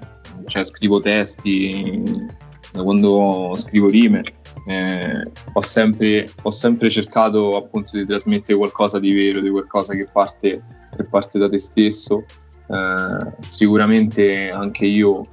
cioè 0.46 0.62
scrivo 0.62 1.00
testi, 1.00 2.24
da 2.70 2.84
quando 2.84 3.54
scrivo 3.56 3.88
rime, 3.88 4.22
eh, 4.68 5.22
ho, 5.54 5.60
sempre, 5.60 6.28
ho, 6.40 6.50
sempre, 6.50 6.88
cercato 6.88 7.56
appunto 7.56 7.96
di 7.96 8.06
trasmettere 8.06 8.56
qualcosa 8.56 9.00
di 9.00 9.12
vero, 9.12 9.40
di 9.40 9.50
qualcosa 9.50 9.94
che 9.94 10.06
parte, 10.10 10.62
che 10.96 11.04
parte 11.10 11.40
da 11.40 11.48
te 11.48 11.58
stesso. 11.58 12.24
Eh, 12.68 13.34
sicuramente 13.48 14.50
anche 14.50 14.86
io, 14.86 15.24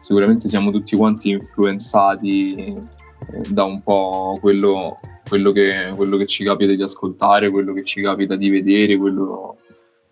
sicuramente 0.00 0.48
siamo 0.48 0.72
tutti 0.72 0.96
quanti 0.96 1.30
influenzati 1.30 2.98
da 3.48 3.64
un 3.64 3.82
po' 3.82 4.38
quello, 4.40 5.00
quello, 5.28 5.52
che, 5.52 5.92
quello, 5.94 6.16
che, 6.16 6.26
ci 6.26 6.44
capita 6.44 6.72
di 6.72 6.82
ascoltare, 6.82 7.50
quello 7.50 7.72
che 7.72 7.84
ci 7.84 8.02
capita 8.02 8.36
di 8.36 8.48
vedere, 8.48 8.96
quello, 8.96 9.58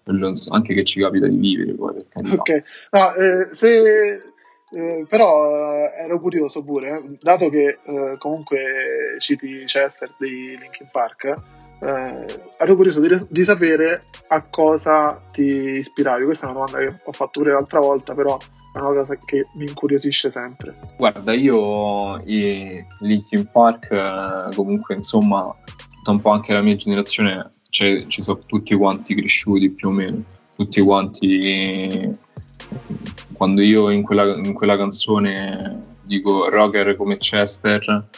quello 0.02 0.32
anche 0.50 0.74
che 0.74 0.84
ci 0.84 1.00
capita 1.00 1.26
di 1.26 1.36
vivere. 1.36 1.74
Poi, 1.74 1.94
per 1.94 2.06
carità. 2.08 2.40
Ok, 2.40 2.62
no, 2.90 3.14
eh, 3.14 3.54
se, 3.54 4.22
eh, 4.70 5.06
però 5.08 5.50
eh, 5.50 6.04
ero 6.04 6.20
curioso 6.20 6.62
pure, 6.62 6.88
eh, 6.88 7.18
dato 7.20 7.48
che 7.48 7.78
eh, 7.82 8.16
comunque 8.18 9.16
citi 9.18 9.64
Chester 9.64 10.14
di 10.18 10.58
Linkin 10.58 10.88
Park, 10.92 11.34
eh, 11.80 12.40
ero 12.58 12.74
curioso 12.74 13.00
di, 13.00 13.08
di, 13.28 13.44
sapere 13.44 14.00
a 14.26 14.42
cosa 14.42 15.22
ti 15.32 15.78
ispiravi. 15.78 16.24
Questa 16.24 16.46
è 16.46 16.50
una 16.50 16.58
domanda 16.66 16.78
che 16.78 17.00
ho 17.02 17.12
fatto 17.12 17.40
pure 17.40 17.52
l'altra 17.52 17.80
volta, 17.80 18.14
però 18.14 18.36
è 18.78 18.82
una 18.82 19.00
cosa 19.00 19.16
che 19.24 19.46
mi 19.54 19.64
incuriosisce 19.66 20.30
sempre. 20.30 20.78
Guarda, 20.96 21.32
io 21.32 22.16
i 22.26 22.84
Linkin 23.00 23.48
Park, 23.50 23.90
eh, 23.90 24.54
comunque, 24.54 24.94
insomma, 24.94 25.54
tutta 25.90 26.10
un 26.10 26.20
po' 26.20 26.30
anche 26.30 26.52
la 26.52 26.62
mia 26.62 26.76
generazione, 26.76 27.48
cioè, 27.70 28.06
ci 28.06 28.22
sono 28.22 28.40
tutti 28.46 28.74
quanti 28.76 29.14
cresciuti 29.14 29.72
più 29.72 29.88
o 29.88 29.92
meno, 29.92 30.22
tutti 30.56 30.80
quanti. 30.80 32.26
Quando 33.32 33.62
io 33.62 33.90
in 33.90 34.02
quella, 34.02 34.34
in 34.36 34.52
quella 34.52 34.76
canzone 34.76 35.78
dico 36.02 36.48
rocker 36.48 36.94
come 36.96 37.16
Chester, 37.18 38.08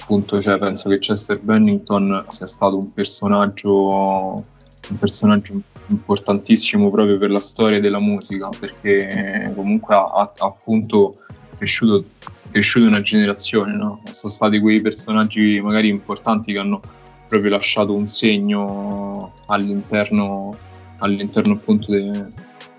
appunto, 0.00 0.40
cioè, 0.40 0.58
penso 0.58 0.88
che 0.88 0.98
Chester 0.98 1.40
Bennington 1.40 2.26
sia 2.28 2.46
stato 2.46 2.78
un 2.78 2.92
personaggio 2.92 4.44
un 4.88 4.98
personaggio 4.98 5.54
importantissimo 5.88 6.90
proprio 6.90 7.18
per 7.18 7.30
la 7.30 7.40
storia 7.40 7.80
della 7.80 8.00
musica, 8.00 8.48
perché 8.58 9.52
comunque 9.54 9.94
ha, 9.94 10.04
ha 10.04 10.32
appunto 10.38 11.16
cresciuto, 11.56 12.04
cresciuto 12.50 12.86
una 12.86 13.00
generazione, 13.00 13.74
no? 13.74 14.02
sono 14.10 14.32
stati 14.32 14.60
quei 14.60 14.80
personaggi 14.80 15.60
magari 15.60 15.88
importanti 15.88 16.52
che 16.52 16.58
hanno 16.58 16.80
proprio 17.28 17.50
lasciato 17.50 17.94
un 17.94 18.06
segno 18.06 19.32
all'interno, 19.46 20.56
all'interno 20.98 21.54
appunto 21.54 21.90
de, 21.90 22.22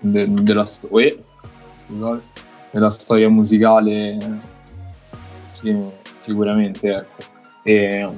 de, 0.00 0.26
della, 0.26 0.64
storia, 0.64 1.14
della 2.70 2.90
storia 2.90 3.28
musicale, 3.28 4.40
sì, 5.42 5.76
sicuramente 6.20 6.88
ecco. 6.88 7.34
E, 7.64 8.08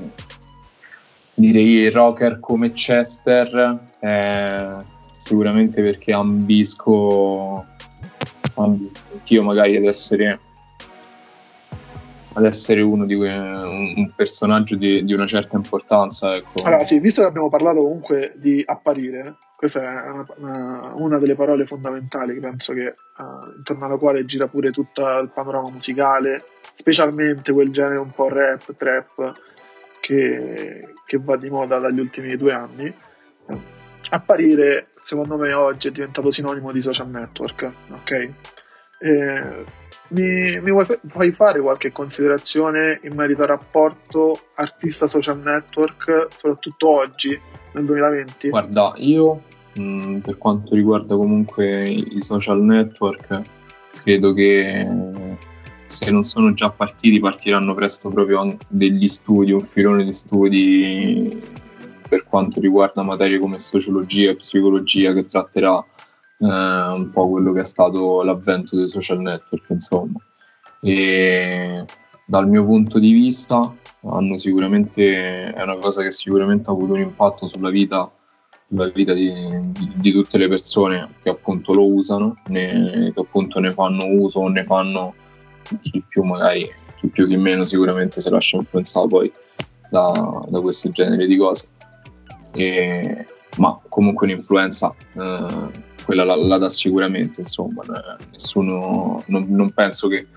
direi 1.39 1.89
rocker 1.91 2.41
come 2.41 2.71
Chester, 2.71 3.79
eh, 4.01 4.77
sicuramente 5.17 5.83
perché 5.83 6.13
ambisco, 6.13 7.65
ambisco 8.55 9.01
anch'io 9.13 9.43
magari 9.43 9.77
ad 9.77 9.85
essere, 9.85 10.41
ad 12.33 12.45
essere 12.45 12.81
uno 12.81 13.07
di 13.07 13.15
que- 13.15 13.31
un, 13.31 14.13
personaggio 14.17 14.75
di, 14.75 15.05
di, 15.05 15.13
una 15.13 15.27
certa 15.27 15.57
importanza. 15.57 16.35
Ecco. 16.35 16.63
Allora, 16.65 16.85
sì, 16.85 16.99
visto 16.99 17.23
che 17.23 17.29
abbiamo 17.29 17.49
parlato 17.49 17.83
comunque 17.83 18.33
di 18.37 18.61
apparire, 18.67 19.37
questa 19.57 19.83
è 19.83 20.11
una, 20.11 20.27
una, 20.37 20.93
una 20.97 21.19
delle 21.19 21.37
parole 21.37 21.67
fondamentali 21.67 22.35
che 22.35 22.41
penso 22.41 22.73
che 22.73 22.95
uh, 23.19 23.57
intorno 23.57 23.85
alla 23.85 23.97
quale 23.97 24.25
gira 24.25 24.49
pure 24.49 24.73
tutto 24.73 25.03
il 25.03 25.31
panorama 25.33 25.71
musicale, 25.71 26.45
specialmente 26.75 27.53
quel 27.53 27.71
genere 27.71 27.99
un 27.99 28.11
po' 28.11 28.29
rap, 28.29 28.75
trap 28.77 29.47
che, 30.09 30.95
che 31.05 31.19
va 31.19 31.37
di 31.37 31.51
moda 31.51 31.79
dagli 31.79 32.01
ultimi 32.01 32.35
due 32.39 32.55
anni, 32.55 32.95
apparire 34.09 34.89
secondo 35.03 35.37
me 35.37 35.53
oggi 35.53 35.89
è 35.89 35.91
diventato 35.91 36.31
sinonimo 36.31 36.73
di 36.73 36.81
social 36.81 37.11
network, 37.11 37.71
ok? 37.91 38.31
Eh, 39.01 39.65
mi, 40.09 40.61
mi 40.63 40.71
vuoi, 40.71 40.87
vuoi, 41.03 41.33
fare 41.33 41.61
qualche 41.61 41.93
considerazione 41.93 43.01
in 43.03 43.15
merito 43.15 43.43
al 43.43 43.49
rapporto 43.49 44.41
artista-social 44.55 45.41
network, 45.41 46.29
soprattutto 46.31 46.89
oggi, 46.89 47.39
nel 47.73 47.85
2020? 47.85 48.49
Guarda, 48.49 48.95
io 48.97 49.43
mh, 49.75 49.83
mm, 49.83 50.17
per 50.21 50.39
quanto 50.39 50.75
riguarda 50.75 51.17
comunque 51.17 51.91
i 51.91 52.23
social 52.23 52.63
network, 52.63 53.43
credo 54.03 54.33
che 54.33 55.37
se 55.89 56.11
non 56.11 56.23
sono 56.23 56.53
già 56.53 56.71
partiti, 56.71 57.19
partiranno 57.19 57.75
presto 57.75 58.11
proprio 58.11 58.57
degli 58.69 59.09
studi, 59.09 59.53
un 59.53 59.63
filone 59.63 60.05
di 60.05 60.13
studi 60.13 61.41
per 62.07 62.25
quanto 62.25 62.61
riguarda 62.61 63.03
materie 63.03 63.39
come 63.39 63.59
sociologia 63.59 64.31
e 64.31 64.37
psicologia 64.37 65.13
che 65.15 65.25
tratterà 65.25 65.79
eh, 66.39 66.47
un 66.47 67.11
po' 67.11 67.29
quello 67.29 67.53
che 67.53 67.61
è 67.61 67.65
stato 67.65 68.23
l'avvento 68.23 68.77
dei 68.77 68.89
social 68.89 69.21
network, 69.21 69.71
insomma. 69.71 70.19
E 70.81 71.85
dal 72.27 72.49
mio 72.49 72.65
punto 72.65 72.99
di 72.99 73.13
vista 73.13 73.75
è 74.01 75.63
una 75.63 75.77
cosa 75.81 76.03
che 76.03 76.13
sicuramente 76.13 76.71
ha 76.71 76.73
avuto 76.73 76.93
un 76.93 77.01
impatto 77.01 77.49
sulla 77.49 77.71
vita, 77.71 78.11
sulla 78.69 78.89
vita 78.91 79.15
di, 79.15 79.33
di, 79.71 79.93
di, 79.97 80.13
tutte 80.13 80.37
le 80.37 80.49
persone 80.49 81.15
che 81.23 81.31
appunto 81.31 81.73
lo 81.73 81.87
usano, 81.87 82.35
ne, 82.49 83.11
che 83.15 83.21
appunto 83.21 83.59
ne 83.59 83.71
fanno 83.71 84.05
uso 84.07 84.41
o 84.41 84.49
ne 84.49 84.65
fanno 84.65 85.15
chi 85.83 86.03
più 86.09 86.23
magari, 86.23 86.71
chi 86.97 87.09
più 87.09 87.27
chi 87.27 87.37
meno 87.37 87.65
sicuramente 87.65 88.21
si 88.21 88.31
lascia 88.31 88.57
influenzare 88.57 89.07
poi 89.07 89.33
da, 89.91 90.45
da 90.49 90.61
questo 90.61 90.91
genere 90.91 91.27
di 91.27 91.37
cose. 91.37 91.69
E, 92.53 93.27
ma 93.59 93.79
comunque 93.89 94.27
un'influenza 94.27 94.95
eh, 95.15 95.87
quella 96.05 96.25
la, 96.25 96.37
la, 96.37 96.59
dà 96.59 96.71
sicuramente, 96.71 97.41
insomma, 97.43 97.83
nessuno, 98.31 99.23
non, 99.27 99.47
non 99.49 99.71
penso 99.73 100.09
che, 100.09 100.29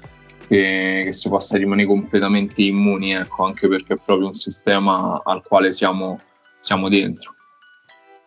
che, 0.47 1.03
che, 1.05 1.13
si 1.13 1.29
possa 1.29 1.57
rimanere 1.57 1.87
completamente 1.87 2.63
immuni, 2.63 3.13
ecco, 3.13 3.45
anche 3.45 3.69
perché 3.69 3.93
è 3.93 4.01
proprio 4.03 4.27
un 4.27 4.33
sistema 4.33 5.17
al 5.23 5.41
quale 5.43 5.71
siamo, 5.71 6.19
siamo 6.59 6.89
dentro. 6.89 7.35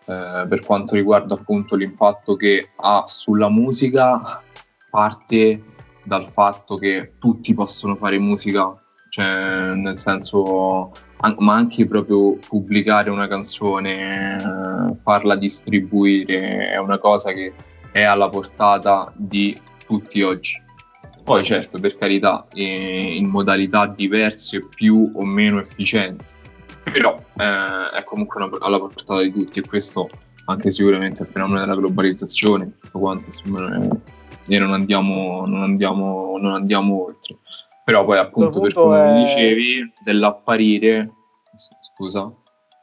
Eh, 0.06 0.46
per 0.48 0.60
quanto 0.64 0.94
riguarda 0.94 1.34
appunto 1.34 1.76
l'impatto 1.76 2.34
che 2.34 2.70
ha 2.76 3.02
sulla 3.06 3.50
musica, 3.50 4.42
parte 4.88 5.62
dal 6.04 6.24
fatto 6.24 6.76
che 6.76 7.14
tutti 7.18 7.54
possono 7.54 7.96
fare 7.96 8.18
musica, 8.18 8.70
cioè 9.08 9.74
nel 9.74 9.98
senso, 9.98 10.92
ma 11.38 11.54
anche 11.54 11.86
proprio 11.86 12.36
pubblicare 12.36 13.10
una 13.10 13.26
canzone, 13.26 14.96
farla 15.02 15.36
distribuire, 15.36 16.70
è 16.70 16.76
una 16.78 16.98
cosa 16.98 17.32
che 17.32 17.52
è 17.92 18.02
alla 18.02 18.28
portata 18.28 19.12
di 19.16 19.56
tutti 19.86 20.22
oggi. 20.22 20.62
Poi 21.22 21.42
certo, 21.42 21.78
per 21.78 21.96
carità, 21.96 22.46
in 22.52 23.28
modalità 23.28 23.86
diverse, 23.86 24.66
più 24.66 25.10
o 25.14 25.24
meno 25.24 25.58
efficienti, 25.58 26.34
però 26.82 27.16
eh, 27.38 27.88
è 27.96 28.04
comunque 28.04 28.42
una, 28.42 28.58
alla 28.60 28.78
portata 28.78 29.22
di 29.22 29.32
tutti 29.32 29.58
e 29.58 29.66
questo 29.66 30.08
anche 30.46 30.70
sicuramente 30.70 31.22
al 31.22 31.28
fenomeno 31.28 31.60
della 31.60 31.76
globalizzazione, 31.76 32.78
tutto 32.80 32.98
quanto, 32.98 33.26
insomma, 33.26 33.78
e 34.46 34.58
non 34.58 34.72
andiamo, 34.72 35.46
non 35.46 35.62
andiamo, 35.62 36.36
non 36.38 36.52
andiamo 36.52 37.04
oltre. 37.04 37.38
Però 37.84 38.04
poi 38.04 38.18
appunto 38.18 38.60
per 38.60 38.72
come 38.72 39.16
è... 39.16 39.18
dicevi, 39.20 39.92
dell'apparire, 40.02 41.06
scusa, 41.82 42.22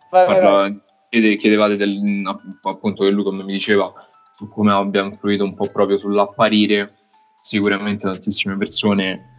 vai, 0.10 0.26
parla, 0.26 0.50
vai, 0.50 0.72
vai. 0.72 0.82
Chiede, 1.10 1.36
chiedevate 1.36 1.76
del, 1.76 2.24
appunto 2.62 3.04
che 3.04 3.10
lui 3.10 3.24
come 3.24 3.44
mi 3.44 3.52
diceva 3.52 3.92
su 4.32 4.48
come 4.48 4.72
abbia 4.72 5.04
influito 5.04 5.44
un 5.44 5.54
po' 5.54 5.68
proprio 5.68 5.98
sull'apparire, 5.98 6.96
sicuramente 7.42 8.10
tantissime 8.10 8.56
persone 8.58 9.36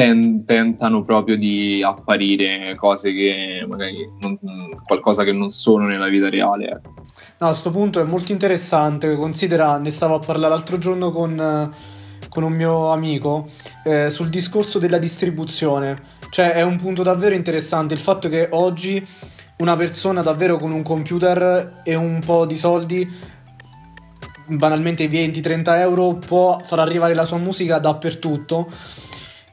ten, 0.00 0.44
tentano 0.46 1.04
proprio 1.04 1.36
di 1.36 1.82
apparire 1.82 2.74
cose 2.74 3.12
che 3.12 3.66
magari 3.68 4.08
non, 4.20 4.38
qualcosa 4.86 5.24
che 5.24 5.32
non 5.32 5.50
sono 5.50 5.84
nella 5.84 6.08
vita 6.08 6.30
reale. 6.30 6.68
Ecco. 6.68 6.94
No, 7.38 7.46
a 7.46 7.50
questo 7.50 7.70
punto 7.70 8.00
è 8.00 8.04
molto 8.04 8.32
interessante, 8.32 9.14
considera, 9.14 9.76
ne 9.76 9.90
stavo 9.90 10.14
a 10.14 10.18
parlare 10.18 10.54
l'altro 10.54 10.78
giorno 10.78 11.10
con, 11.10 11.70
con 12.30 12.42
un 12.42 12.52
mio 12.52 12.90
amico 12.90 13.50
eh, 13.84 14.08
sul 14.08 14.30
discorso 14.30 14.78
della 14.78 14.98
distribuzione, 14.98 15.96
cioè 16.30 16.52
è 16.52 16.62
un 16.62 16.76
punto 16.76 17.02
davvero 17.02 17.34
interessante 17.34 17.92
il 17.92 18.00
fatto 18.00 18.30
che 18.30 18.48
oggi 18.52 19.06
una 19.58 19.76
persona 19.76 20.22
davvero 20.22 20.56
con 20.56 20.72
un 20.72 20.82
computer 20.82 21.82
e 21.84 21.94
un 21.94 22.22
po' 22.24 22.46
di 22.46 22.56
soldi 22.56 23.38
banalmente 24.46 25.06
20-30 25.06 25.78
euro 25.78 26.14
può 26.14 26.58
far 26.62 26.78
arrivare 26.78 27.14
la 27.14 27.24
sua 27.24 27.36
musica 27.36 27.78
dappertutto 27.78 28.66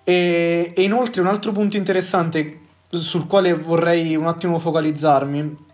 e, 0.10 0.72
e 0.74 0.84
inoltre 0.84 1.20
un 1.20 1.28
altro 1.28 1.52
punto 1.52 1.76
interessante 1.76 2.60
sul 2.88 3.28
quale 3.28 3.54
vorrei 3.54 4.16
un 4.16 4.26
attimo 4.26 4.58
focalizzarmi 4.58 5.66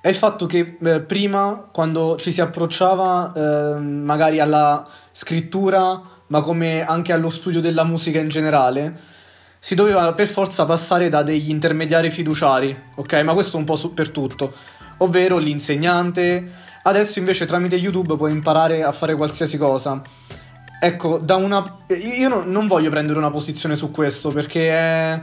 è 0.00 0.08
il 0.08 0.14
fatto 0.14 0.46
che 0.46 0.78
eh, 0.80 1.00
prima, 1.00 1.68
quando 1.70 2.16
ci 2.16 2.32
si 2.32 2.40
approcciava 2.40 3.32
eh, 3.34 3.80
magari 3.80 4.40
alla 4.40 4.88
scrittura, 5.12 6.00
ma 6.28 6.40
come 6.40 6.82
anche 6.82 7.12
allo 7.12 7.28
studio 7.28 7.60
della 7.60 7.84
musica 7.84 8.18
in 8.18 8.28
generale, 8.28 9.00
si 9.58 9.74
doveva 9.74 10.14
per 10.14 10.28
forza 10.28 10.64
passare 10.64 11.10
da 11.10 11.22
degli 11.22 11.50
intermediari 11.50 12.10
fiduciari, 12.10 12.74
ok? 12.94 13.12
Ma 13.22 13.34
questo 13.34 13.58
un 13.58 13.64
po' 13.64 13.76
su- 13.76 13.92
per 13.92 14.08
tutto, 14.08 14.54
ovvero 14.98 15.36
l'insegnante. 15.36 16.52
Adesso 16.84 17.18
invece 17.18 17.44
tramite 17.44 17.76
YouTube 17.76 18.16
puoi 18.16 18.32
imparare 18.32 18.82
a 18.84 18.92
fare 18.92 19.14
qualsiasi 19.14 19.58
cosa. 19.58 20.00
Ecco, 20.80 21.18
da 21.18 21.36
una... 21.36 21.78
Io 21.88 22.28
no, 22.28 22.42
non 22.44 22.66
voglio 22.66 22.90
prendere 22.90 23.18
una 23.18 23.30
posizione 23.30 23.74
su 23.74 23.90
questo 23.90 24.30
perché 24.30 24.68
è... 24.68 25.22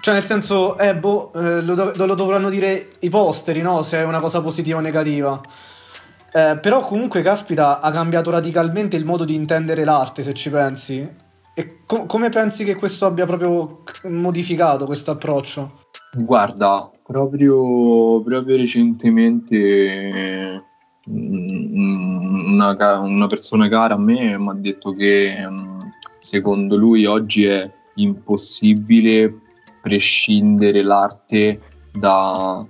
Cioè, 0.00 0.14
nel 0.14 0.24
senso, 0.24 0.78
eh, 0.78 0.96
boh, 0.96 1.32
eh, 1.34 1.60
lo, 1.60 1.92
lo, 1.94 2.14
dovranno 2.14 2.50
dire 2.50 2.94
i 3.00 3.08
posteri, 3.08 3.62
no? 3.62 3.82
Se 3.82 3.98
è 3.98 4.04
una 4.04 4.18
cosa 4.18 4.40
positiva 4.40 4.78
o 4.78 4.80
negativa. 4.80 5.40
Eh, 6.32 6.58
però 6.60 6.80
comunque, 6.80 7.22
caspita, 7.22 7.78
ha 7.78 7.90
cambiato 7.92 8.30
radicalmente 8.30 8.96
il 8.96 9.04
modo 9.04 9.24
di 9.24 9.34
intendere 9.34 9.84
l'arte, 9.84 10.24
se 10.24 10.32
ci 10.32 10.50
pensi. 10.50 11.08
E 11.54 11.82
co- 11.86 12.06
come 12.06 12.30
pensi 12.30 12.64
che 12.64 12.74
questo 12.74 13.06
abbia 13.06 13.26
proprio 13.26 13.84
modificato 14.04 14.86
questo 14.86 15.12
approccio? 15.12 15.82
Guarda, 16.14 16.90
proprio, 17.04 18.20
proprio 18.22 18.56
recentemente 18.56 20.64
una, 21.06 22.98
una 23.00 23.26
persona 23.26 23.68
cara 23.68 23.94
a 23.94 23.98
me 23.98 24.38
mi 24.38 24.48
ha 24.48 24.54
detto 24.54 24.92
che 24.92 25.34
mm, 25.48 25.80
secondo 26.20 26.76
lui 26.76 27.04
oggi 27.06 27.44
è 27.44 27.70
impossibile 27.96 29.40
prescindere 29.80 30.82
l'arte 30.82 31.60
da, 31.92 32.64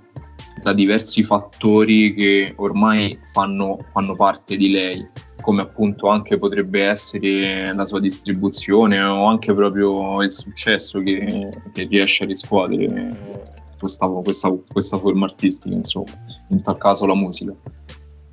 da 0.61 0.73
diversi 0.73 1.23
fattori 1.23 2.13
che 2.13 2.53
ormai 2.57 3.19
fanno, 3.21 3.77
fanno, 3.91 4.15
parte 4.15 4.57
di 4.57 4.71
lei, 4.71 5.07
come 5.41 5.61
appunto 5.61 6.07
anche 6.07 6.37
potrebbe 6.39 6.83
essere 6.83 7.73
la 7.73 7.85
sua 7.85 7.99
distribuzione 7.99 9.01
o 9.01 9.25
anche 9.25 9.53
proprio 9.53 10.23
il 10.23 10.31
successo 10.31 10.99
che, 11.01 11.61
che 11.71 11.83
riesce 11.83 12.23
a 12.23 12.27
riscuotere 12.27 13.51
questa, 13.77 14.07
questa, 14.07 14.57
questa 14.71 14.97
forma 14.97 15.25
artistica, 15.25 15.75
insomma, 15.75 16.11
in 16.49 16.61
tal 16.61 16.77
caso 16.77 17.05
la 17.05 17.15
musica. 17.15 17.53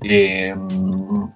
E, 0.01 0.53
um, 0.53 1.33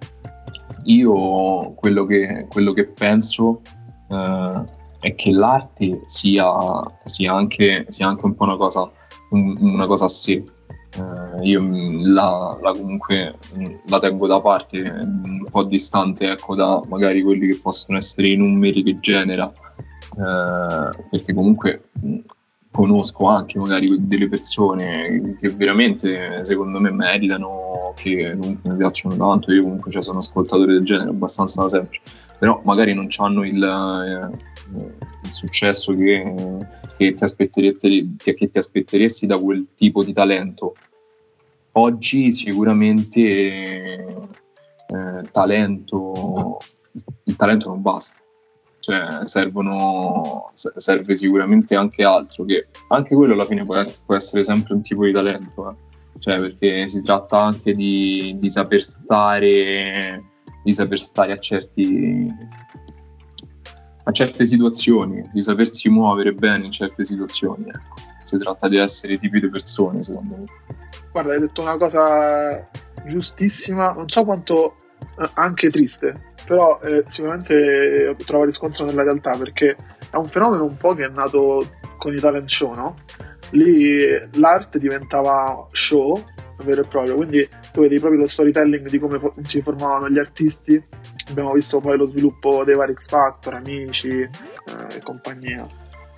io 0.85 1.73
quello 1.75 2.05
che, 2.05 2.47
quello 2.49 2.73
che 2.73 2.87
penso 2.87 3.63
uh, 4.09 4.65
è 5.01 5.15
che 5.15 5.31
l'arte 5.31 6.03
sia, 6.07 6.51
sia, 7.05 7.33
anche, 7.33 7.87
sia, 7.89 8.09
anche, 8.09 8.25
un 8.25 8.35
po' 8.35 8.45
una 8.45 8.57
cosa, 8.57 8.89
un, 9.31 9.57
una 9.61 9.87
cosa 9.87 10.07
a 10.07 10.09
sé. 10.09 10.45
Uh, 10.97 11.43
io 11.43 11.61
la, 11.61 12.57
la, 12.63 12.73
comunque 12.73 13.37
la 13.87 13.99
tengo 13.99 14.27
da 14.29 14.41
parte, 14.41 14.81
un 14.81 15.45
po' 15.51 15.65
distante 15.65 16.31
ecco, 16.31 16.55
da 16.55 16.81
magari 16.87 17.21
quelli 17.23 17.49
che 17.49 17.59
possono 17.61 17.99
essere 17.99 18.29
i 18.29 18.37
numeri 18.37 18.83
che 18.83 19.01
genera, 19.01 19.45
uh, 19.47 21.09
perché 21.11 21.35
comunque 21.35 21.89
conosco 22.75 23.29
anche 23.29 23.57
magari 23.57 24.01
delle 24.01 24.29
persone 24.29 25.37
che 25.41 25.49
veramente 25.51 26.45
secondo 26.45 26.81
me 26.81 26.91
meritano, 26.91 27.93
che 27.95 28.37
comunque 28.37 28.73
mi 28.73 28.77
piacciono 28.77 29.15
tanto, 29.15 29.53
io 29.53 29.63
comunque 29.63 29.93
cioè, 29.93 30.03
sono 30.03 30.19
ascoltatore 30.19 30.73
del 30.73 30.83
genere 30.83 31.11
abbastanza 31.11 31.63
da 31.63 31.69
sempre, 31.69 32.01
però 32.37 32.61
magari 32.65 32.93
non 32.93 33.07
hanno 33.19 33.45
il, 33.45 33.63
eh, 33.63 34.83
il 35.23 35.33
successo 35.33 35.93
che, 35.93 36.35
che, 36.97 37.13
ti 37.13 37.23
aspetteresti, 37.23 38.17
che 38.19 38.51
ti 38.51 38.59
aspetteresti 38.59 39.27
da 39.27 39.39
quel 39.39 39.69
tipo 39.75 40.03
di 40.03 40.13
talento. 40.13 40.75
Oggi 41.77 42.33
sicuramente 42.33 43.31
eh, 43.31 44.29
talento, 45.31 46.59
il 47.23 47.37
talento 47.37 47.69
non 47.69 47.81
basta 47.81 48.24
cioè 48.85 49.21
servono, 49.25 50.51
serve 50.53 51.17
sicuramente 51.17 51.75
anche 51.75 52.05
altro, 52.05 52.45
che 52.45 52.67
anche 52.89 53.15
quello 53.15 53.33
alla 53.33 53.47
fine 53.47 53.65
può, 53.65 53.83
può 54.05 54.15
essere 54.15 54.45
sempre 54.45 54.75
un 54.75 54.83
tipo 54.83 55.07
di 55.07 55.13
talento, 55.13 55.71
eh. 55.71 56.19
cioè 56.19 56.39
perché 56.39 56.87
si 56.87 57.01
tratta 57.01 57.41
anche 57.41 57.73
di, 57.73 58.37
di, 58.39 58.51
saper 58.51 58.83
stare, 58.83 60.23
di 60.63 60.75
saper 60.75 61.01
stare 61.01 61.33
a 61.33 61.39
certi 61.39 62.29
a 64.07 64.13
certe 64.13 64.45
situazioni, 64.45 65.31
di 65.33 65.43
sapersi 65.43 65.89
muovere 65.89 66.35
bene 66.35 66.67
in 66.67 66.71
certe 66.71 67.07
situazioni. 67.07 67.65
Ecco. 67.67 67.95
Si 68.23 68.37
tratta 68.37 68.69
di 68.69 68.77
essere 68.77 69.17
tipi 69.17 69.41
di 69.41 69.49
persone, 69.49 70.03
secondo 70.03 70.37
me. 70.37 70.45
Guarda, 71.11 71.33
hai 71.33 71.41
detto 71.41 71.63
una 71.63 71.79
cosa 71.79 72.69
giustissima, 73.07 73.93
non 73.93 74.11
so 74.11 74.25
quanto 74.25 74.75
anche 75.35 75.71
triste, 75.71 76.33
però 76.47 76.81
eh, 76.83 77.05
sicuramente 77.09 78.17
trova 78.25 78.45
riscontro 78.45 78.85
nella 78.85 79.03
realtà 79.03 79.37
perché 79.37 79.77
è 80.11 80.17
un 80.17 80.29
fenomeno 80.29 80.65
un 80.65 80.77
po' 80.77 80.95
che 80.95 81.05
è 81.05 81.09
nato 81.09 81.67
con 81.99 82.15
i 82.15 82.21
talent 82.21 82.49
show, 82.49 82.75
no? 82.75 82.95
Lì 83.51 84.07
l'arte 84.33 84.79
diventava 84.79 85.67
show 85.71 86.23
vero 86.63 86.83
e 86.83 86.87
proprio, 86.87 87.17
quindi 87.17 87.49
tu 87.73 87.81
vedi 87.81 87.99
proprio 87.99 88.21
lo 88.21 88.29
storytelling 88.29 88.89
di 88.89 88.99
come 88.99 89.21
si 89.43 89.61
formavano 89.61 90.09
gli 90.09 90.19
artisti, 90.19 90.83
abbiamo 91.31 91.53
visto 91.53 91.81
poi 91.81 91.97
lo 91.97 92.07
sviluppo 92.07 92.65
dei 92.65 92.77
vari 92.77 92.95
X 92.95 93.09
Factor, 93.09 93.55
Amici 93.55 94.21
eh, 94.21 94.29
e 94.97 95.01
compagnia. 95.03 95.67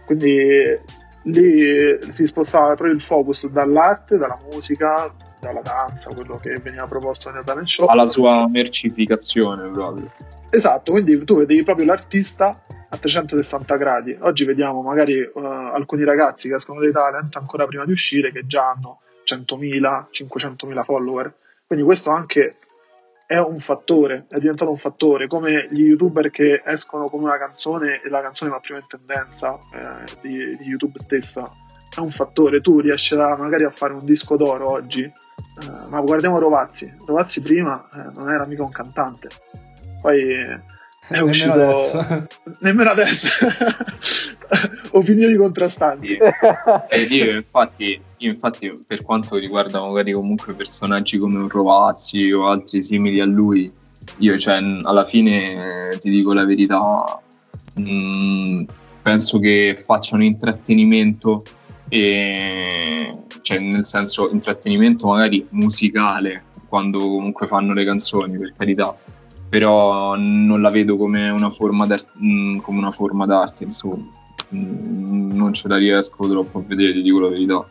Quindi 0.05 0.79
lì 1.23 1.99
si 2.13 2.27
spostava 2.27 2.67
proprio 2.75 2.93
il 2.93 3.03
focus 3.03 3.49
dall'arte, 3.49 4.19
dalla 4.19 4.39
musica, 4.51 5.13
dalla 5.41 5.61
danza, 5.61 6.11
quello 6.11 6.37
che 6.37 6.59
veniva 6.63 6.87
proposto 6.87 7.31
nel 7.31 7.45
talent 7.45 7.69
show. 7.69 7.87
Alla 7.87 8.11
sua 8.11 8.49
mercificazione 8.49 9.71
proprio. 9.71 10.13
Esatto, 10.51 10.93
quindi 10.93 11.23
tu 11.25 11.39
vedevi 11.39 11.63
proprio 11.63 11.87
l'artista 11.87 12.63
a 12.89 12.97
360 12.97 13.77
gradi. 13.77 14.17
Oggi 14.21 14.45
vediamo 14.45 14.83
magari 14.83 15.21
uh, 15.21 15.41
alcuni 15.41 16.05
ragazzi 16.05 16.49
che 16.49 16.57
escono 16.57 16.81
dai 16.81 16.93
talent 16.93 17.37
ancora 17.37 17.67
prima 17.67 17.85
di 17.85 17.93
uscire 17.93 18.33
che 18.33 18.47
già 18.47 18.71
hanno 18.71 19.01
100.000, 19.25 20.07
500.000 20.13 20.85
follower. 20.85 21.35
Quindi 21.67 21.85
questo 21.85 22.11
anche 22.11 22.59
è 23.27 23.39
un 23.39 23.59
fattore, 23.59 24.27
è 24.29 24.39
diventato 24.39 24.71
un 24.71 24.79
fattore, 24.79 25.27
come 25.27 25.67
gli 25.71 25.81
youtuber 25.81 26.31
che 26.31 26.63
escono 26.65 27.09
con 27.09 27.23
una 27.23 27.37
canzone 27.39 28.01
e 28.01 28.09
la 28.09 28.23
canzone 28.23 28.53
va 28.53 28.61
prima 28.61 28.79
in 28.79 28.87
tendenza 28.87 29.59
eh, 29.75 30.05
di, 30.21 30.57
di 30.57 30.65
YouTube 30.65 31.01
stessa 31.01 31.43
è 31.97 32.01
un 32.01 32.11
fattore. 32.11 32.61
Tu 32.61 32.81
riesci 32.81 33.15
a, 33.15 33.37
magari 33.37 33.65
a 33.65 33.71
fare 33.71 33.95
un 33.95 34.05
disco 34.05 34.37
d'oro 34.37 34.71
oggi, 34.71 35.11
eh, 35.63 35.89
ma 35.89 36.01
guardiamo 36.01 36.39
Rovazzi. 36.39 36.93
Rovazzi 37.07 37.41
prima 37.43 37.89
eh, 37.93 38.11
non 38.15 38.31
era 38.31 38.47
mica 38.47 38.63
un 38.63 38.71
cantante, 38.71 39.29
poi 40.01 40.21
è 41.09 41.11
nemmeno 41.11 41.31
uscito 41.31 41.53
adesso. 41.53 42.27
nemmeno 42.61 42.91
adesso. 42.91 43.29
Opinioni 44.93 45.35
contrastanti. 45.35 46.17
E 46.89 47.01
io 47.11 47.33
infatti, 47.33 48.01
io 48.19 48.31
infatti, 48.31 48.73
per 48.87 49.03
quanto 49.03 49.37
riguarda 49.37 49.81
magari 49.81 50.13
comunque 50.13 50.55
personaggi 50.55 51.19
come 51.19 51.39
un 51.39 51.49
Rovazzi 51.49 52.31
o 52.33 52.47
altri 52.47 52.83
simili 52.83 53.21
a 53.21 53.27
lui, 53.27 53.71
io 54.19 54.39
cioè, 54.39 54.61
alla 54.83 55.05
fine 55.05 55.97
ti 56.01 56.11
dico 56.11 56.33
la 56.33 56.45
verità, 56.45 57.21
mh, 57.75 57.91
mm, 57.91 58.65
penso 59.03 59.39
che 59.39 59.77
facciano 59.79 60.25
intrattenimento 60.25 61.43
e 61.89 63.26
cioè 63.47 63.61
nel 63.61 63.87
senso 63.87 64.29
intrattenimento 64.33 65.07
magari 65.07 65.47
musicale 65.51 66.47
quando 66.69 66.99
comunque 66.99 67.47
fanno 67.47 67.75
le 67.75 67.85
canzoni, 67.85 68.37
per 68.37 68.55
carità, 68.57 68.93
però 69.49 70.17
non 70.17 70.61
la 70.61 70.69
vedo 70.69 70.97
come 70.97 71.31
una 71.31 71.49
forma, 71.49 71.87
mm, 71.87 72.59
come 72.59 72.79
una 72.79 72.91
forma 72.91 73.25
d'arte, 73.25 73.63
insomma, 73.63 74.05
mm, 74.53 75.31
non 75.31 75.53
ce 75.53 75.69
la 75.69 75.77
riesco 75.77 76.29
troppo 76.29 76.59
a 76.59 76.63
vedere, 76.67 76.95
ti 76.95 77.03
dico 77.03 77.21
la 77.21 77.29
verità. 77.29 77.71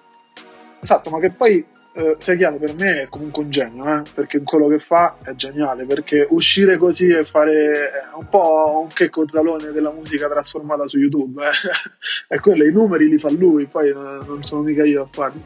Esatto, 0.82 1.10
ma 1.10 1.20
che 1.20 1.32
poi 1.32 1.66
eh, 1.98 2.18
sia 2.20 2.36
chiaro, 2.36 2.58
per 2.58 2.76
me 2.76 3.04
è 3.04 3.08
comunque 3.08 3.44
un 3.44 3.50
genio, 3.50 3.86
eh? 3.86 4.04
perché 4.14 4.42
quello 4.44 4.68
che 4.68 4.80
fa 4.80 5.16
è 5.24 5.34
geniale, 5.34 5.86
perché 5.86 6.28
uscire 6.30 6.76
così 6.76 7.08
e 7.08 7.24
fare 7.24 7.90
un 8.16 8.28
po' 8.30 8.82
un 8.82 8.88
checco 8.90 9.24
talone 9.24 9.72
della 9.72 9.92
musica 9.92 10.28
trasformata 10.28 10.88
su 10.88 10.98
YouTube, 10.98 11.42
eh? 11.46 11.52
e 12.36 12.40
quello 12.42 12.66
i 12.66 12.72
numeri 12.74 13.08
li 13.08 13.18
fa 13.18 13.32
lui, 13.32 13.68
poi 13.68 13.94
non 13.94 14.44
sono 14.44 14.62
mica 14.62 14.84
io 14.84 15.04
a 15.04 15.08
farli. 15.10 15.42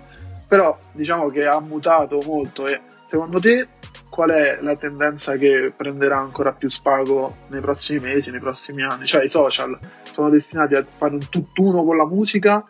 Però 0.48 0.76
diciamo 0.94 1.28
che 1.28 1.46
ha 1.46 1.62
mutato 1.62 2.20
molto 2.26 2.66
e 2.66 2.82
secondo 3.08 3.40
te 3.40 3.68
qual 4.10 4.32
è 4.32 4.58
la 4.62 4.76
tendenza 4.76 5.36
che 5.36 5.72
prenderà 5.78 6.18
ancora 6.18 6.54
più 6.54 6.68
spago 6.68 7.46
nei 7.50 7.62
prossimi 7.62 8.00
mesi, 8.00 8.32
nei 8.32 8.40
prossimi 8.40 8.82
anni? 8.82 9.06
Cioè 9.06 9.24
i 9.24 9.30
social 9.30 9.78
sono 10.12 10.32
destinati 10.32 10.74
a 10.74 10.84
fare 10.96 11.14
un 11.14 11.30
tutt'uno 11.30 11.84
con 11.84 11.96
la 11.96 12.08
musica 12.08 12.68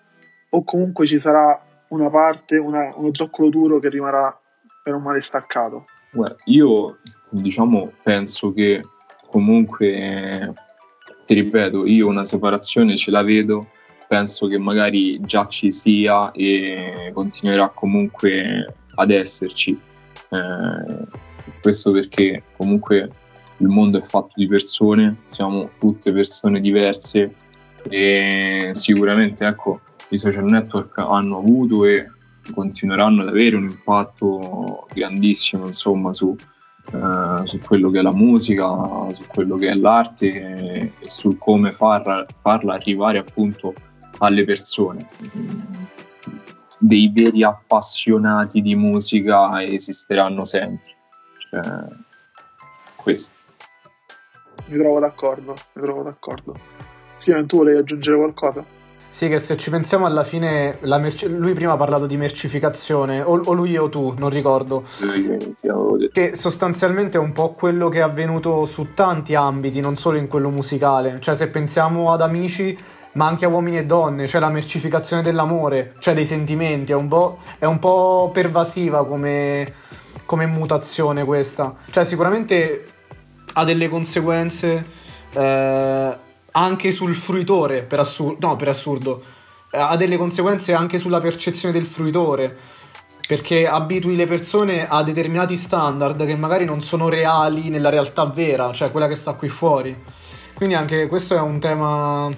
o 0.49 0.63
comunque 0.65 1.05
ci 1.05 1.19
sarà 1.19 1.63
una 1.89 2.09
parte, 2.09 2.57
una, 2.57 2.91
uno 2.95 3.09
zoccolo 3.11 3.49
duro 3.49 3.79
che 3.79 3.89
rimarrà 3.89 4.37
per 4.83 4.95
un 4.95 5.01
male 5.01 5.21
staccato? 5.21 5.85
Guarda, 6.11 6.37
io 6.45 6.97
diciamo 7.29 7.91
penso 8.01 8.51
che 8.53 8.83
comunque, 9.29 10.53
ti 11.25 11.33
ripeto, 11.33 11.85
io 11.85 12.07
una 12.07 12.23
separazione 12.23 12.95
ce 12.95 13.11
la 13.11 13.21
vedo, 13.21 13.67
penso 14.07 14.47
che 14.47 14.57
magari 14.57 15.19
già 15.21 15.45
ci 15.45 15.71
sia 15.71 16.31
e 16.31 17.11
continuerà 17.13 17.69
comunque 17.69 18.65
ad 18.95 19.11
esserci. 19.11 19.79
Eh, 20.29 21.07
questo 21.61 21.91
perché 21.91 22.43
comunque 22.57 23.09
il 23.57 23.67
mondo 23.67 23.97
è 23.97 24.01
fatto 24.01 24.31
di 24.35 24.47
persone, 24.47 25.23
siamo 25.27 25.71
tutte 25.79 26.11
persone 26.11 26.59
diverse 26.59 27.35
e 27.87 28.69
sicuramente 28.73 29.45
ecco 29.45 29.81
i 30.09 30.17
social 30.17 30.45
network 30.45 30.97
hanno 30.97 31.37
avuto 31.37 31.85
e 31.85 32.07
continueranno 32.53 33.21
ad 33.21 33.27
avere 33.27 33.55
un 33.55 33.67
impatto 33.67 34.87
grandissimo 34.93 35.65
insomma 35.65 36.13
su, 36.13 36.35
eh, 36.91 37.45
su 37.45 37.59
quello 37.59 37.89
che 37.89 37.99
è 37.99 38.01
la 38.01 38.13
musica, 38.13 38.67
su 39.13 39.25
quello 39.27 39.55
che 39.55 39.69
è 39.69 39.75
l'arte 39.75 40.27
e, 40.27 40.91
e 40.99 41.09
sul 41.09 41.37
come 41.37 41.71
farla, 41.71 42.25
farla, 42.41 42.73
arrivare 42.73 43.19
appunto 43.19 43.73
alle 44.19 44.43
persone. 44.45 45.07
Dei 46.81 47.11
veri 47.13 47.43
appassionati 47.43 48.61
di 48.61 48.75
musica 48.75 49.61
esisteranno 49.61 50.45
sempre. 50.45 50.95
Cioè, 51.49 51.83
questo. 52.95 53.37
Mi 54.67 54.77
trovo 54.77 54.99
d'accordo, 54.99 55.55
mi 55.73 55.81
trovo 55.81 56.03
d'accordo. 56.03 56.53
Steven, 57.17 57.47
tu 57.47 57.57
volevi 57.57 57.79
aggiungere 57.79 58.17
qualcosa? 58.17 58.78
Sì, 59.19 59.27
che 59.27 59.39
se 59.39 59.57
ci 59.57 59.69
pensiamo 59.69 60.05
alla 60.05 60.23
fine, 60.23 60.77
merc- 60.81 61.25
lui 61.27 61.51
prima 61.51 61.73
ha 61.73 61.75
parlato 61.75 62.05
di 62.05 62.15
mercificazione, 62.15 63.19
o, 63.19 63.37
o 63.43 63.51
lui 63.51 63.75
o 63.75 63.89
tu, 63.89 64.13
non 64.17 64.29
ricordo. 64.29 64.85
Che 66.09 66.35
sostanzialmente 66.35 67.17
è 67.17 67.19
un 67.19 67.33
po' 67.33 67.51
quello 67.51 67.89
che 67.89 67.97
è 67.97 68.01
avvenuto 68.01 68.63
su 68.63 68.93
tanti 68.93 69.35
ambiti, 69.35 69.81
non 69.81 69.97
solo 69.97 70.15
in 70.17 70.27
quello 70.27 70.49
musicale. 70.49 71.19
Cioè, 71.19 71.35
se 71.35 71.49
pensiamo 71.49 72.13
ad 72.13 72.21
amici, 72.21 72.77
ma 73.15 73.25
anche 73.25 73.43
a 73.43 73.49
uomini 73.49 73.79
e 73.79 73.85
donne, 73.85 74.25
cioè 74.25 74.39
la 74.39 74.49
mercificazione 74.49 75.21
dell'amore, 75.21 75.95
cioè 75.99 76.13
dei 76.13 76.23
sentimenti, 76.23 76.93
è 76.93 76.95
un 76.95 77.09
po', 77.09 77.39
è 77.57 77.65
un 77.65 77.77
po 77.77 78.29
pervasiva 78.33 79.05
come, 79.05 79.67
come 80.23 80.45
mutazione 80.45 81.25
questa. 81.25 81.75
Cioè, 81.89 82.05
sicuramente 82.05 82.85
ha 83.51 83.65
delle 83.65 83.89
conseguenze. 83.89 84.81
Eh, 85.33 86.27
anche 86.59 86.91
sul 86.91 87.15
fruitore, 87.15 87.83
per, 87.83 87.99
assur- 87.99 88.37
no, 88.39 88.55
per 88.57 88.67
assurdo, 88.67 89.21
ha 89.71 89.95
delle 89.95 90.17
conseguenze 90.17 90.73
anche 90.73 90.97
sulla 90.97 91.19
percezione 91.19 91.73
del 91.73 91.85
fruitore, 91.85 92.55
perché 93.27 93.67
abitui 93.67 94.15
le 94.15 94.25
persone 94.25 94.87
a 94.87 95.01
determinati 95.03 95.55
standard 95.55 96.25
che 96.25 96.35
magari 96.35 96.65
non 96.65 96.81
sono 96.81 97.07
reali 97.07 97.69
nella 97.69 97.89
realtà 97.89 98.25
vera, 98.25 98.71
cioè 98.73 98.91
quella 98.91 99.07
che 99.07 99.15
sta 99.15 99.33
qui 99.33 99.47
fuori. 99.47 99.95
Quindi 100.53 100.75
anche 100.75 101.07
questo 101.07 101.35
è 101.35 101.39
un 101.39 101.59
tema 101.59 102.29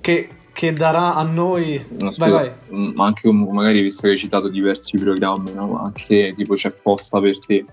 che, 0.00 0.28
che 0.52 0.72
darà 0.72 1.14
a 1.14 1.22
noi... 1.22 1.84
No, 2.00 2.10
scusa, 2.10 2.30
vai, 2.30 2.52
vai. 2.68 2.92
Ma 2.94 3.04
anche 3.06 3.30
magari 3.30 3.82
visto 3.82 4.06
che 4.06 4.12
hai 4.12 4.18
citato 4.18 4.48
diversi 4.48 4.96
programmi, 4.96 5.52
no? 5.52 5.82
anche 5.84 6.32
tipo 6.34 6.54
c'è 6.54 6.70
posta 6.70 7.20
per 7.20 7.38
te. 7.38 7.64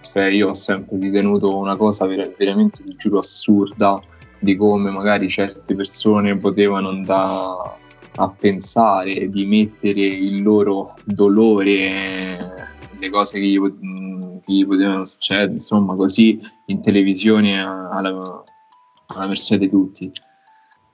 Cioè 0.00 0.24
io 0.30 0.48
ho 0.48 0.54
sempre 0.54 0.98
ritenuto 0.98 1.56
una 1.56 1.76
cosa 1.76 2.06
veramente, 2.06 2.82
ti 2.82 2.94
giuro, 2.96 3.18
assurda 3.18 4.02
di 4.44 4.54
come 4.54 4.90
magari 4.90 5.28
certe 5.28 5.74
persone 5.74 6.38
potevano 6.38 6.90
andare 6.90 7.82
a 8.16 8.30
pensare 8.30 9.28
di 9.28 9.44
mettere 9.44 10.02
il 10.02 10.42
loro 10.42 10.94
dolore, 11.04 12.68
le 12.96 13.10
cose 13.10 13.40
che 13.40 13.46
gli, 13.46 13.58
che 13.58 14.52
gli 14.52 14.64
potevano 14.64 15.04
succedere, 15.04 15.54
insomma, 15.54 15.96
così 15.96 16.40
in 16.66 16.80
televisione 16.80 17.60
alla, 17.60 18.44
alla 19.06 19.26
mercé 19.26 19.58
di 19.58 19.68
tutti. 19.68 20.12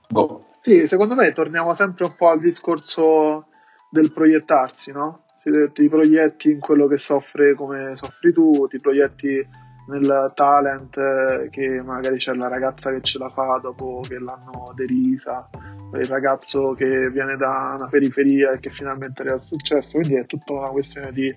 Boh. 0.09 0.45
Sì, 0.61 0.87
secondo 0.87 1.15
me 1.15 1.31
torniamo 1.33 1.75
sempre 1.75 2.05
un 2.05 2.15
po' 2.15 2.29
al 2.29 2.39
discorso 2.39 3.47
del 3.89 4.11
proiettarsi, 4.11 4.91
no? 4.91 5.23
Ti 5.43 5.89
proietti 5.89 6.51
in 6.51 6.59
quello 6.59 6.87
che 6.87 6.97
soffre 6.97 7.55
come 7.55 7.95
soffri 7.95 8.31
tu, 8.31 8.67
ti 8.67 8.79
proietti 8.79 9.43
nel 9.87 10.31
talent 10.35 10.97
eh, 10.97 11.49
che 11.49 11.81
magari 11.81 12.17
c'è 12.17 12.33
la 12.33 12.47
ragazza 12.47 12.91
che 12.91 13.01
ce 13.01 13.17
la 13.17 13.29
fa 13.29 13.59
dopo 13.61 14.01
che 14.07 14.19
l'hanno 14.19 14.71
derisa, 14.75 15.49
il 15.93 16.05
ragazzo 16.05 16.73
che 16.73 17.09
viene 17.09 17.35
da 17.35 17.73
una 17.75 17.87
periferia 17.87 18.51
e 18.51 18.59
che 18.59 18.69
finalmente 18.69 19.23
ha 19.23 19.37
successo, 19.37 19.97
quindi 19.97 20.15
è 20.15 20.25
tutta 20.25 20.53
una 20.53 20.69
questione 20.69 21.11
di, 21.11 21.35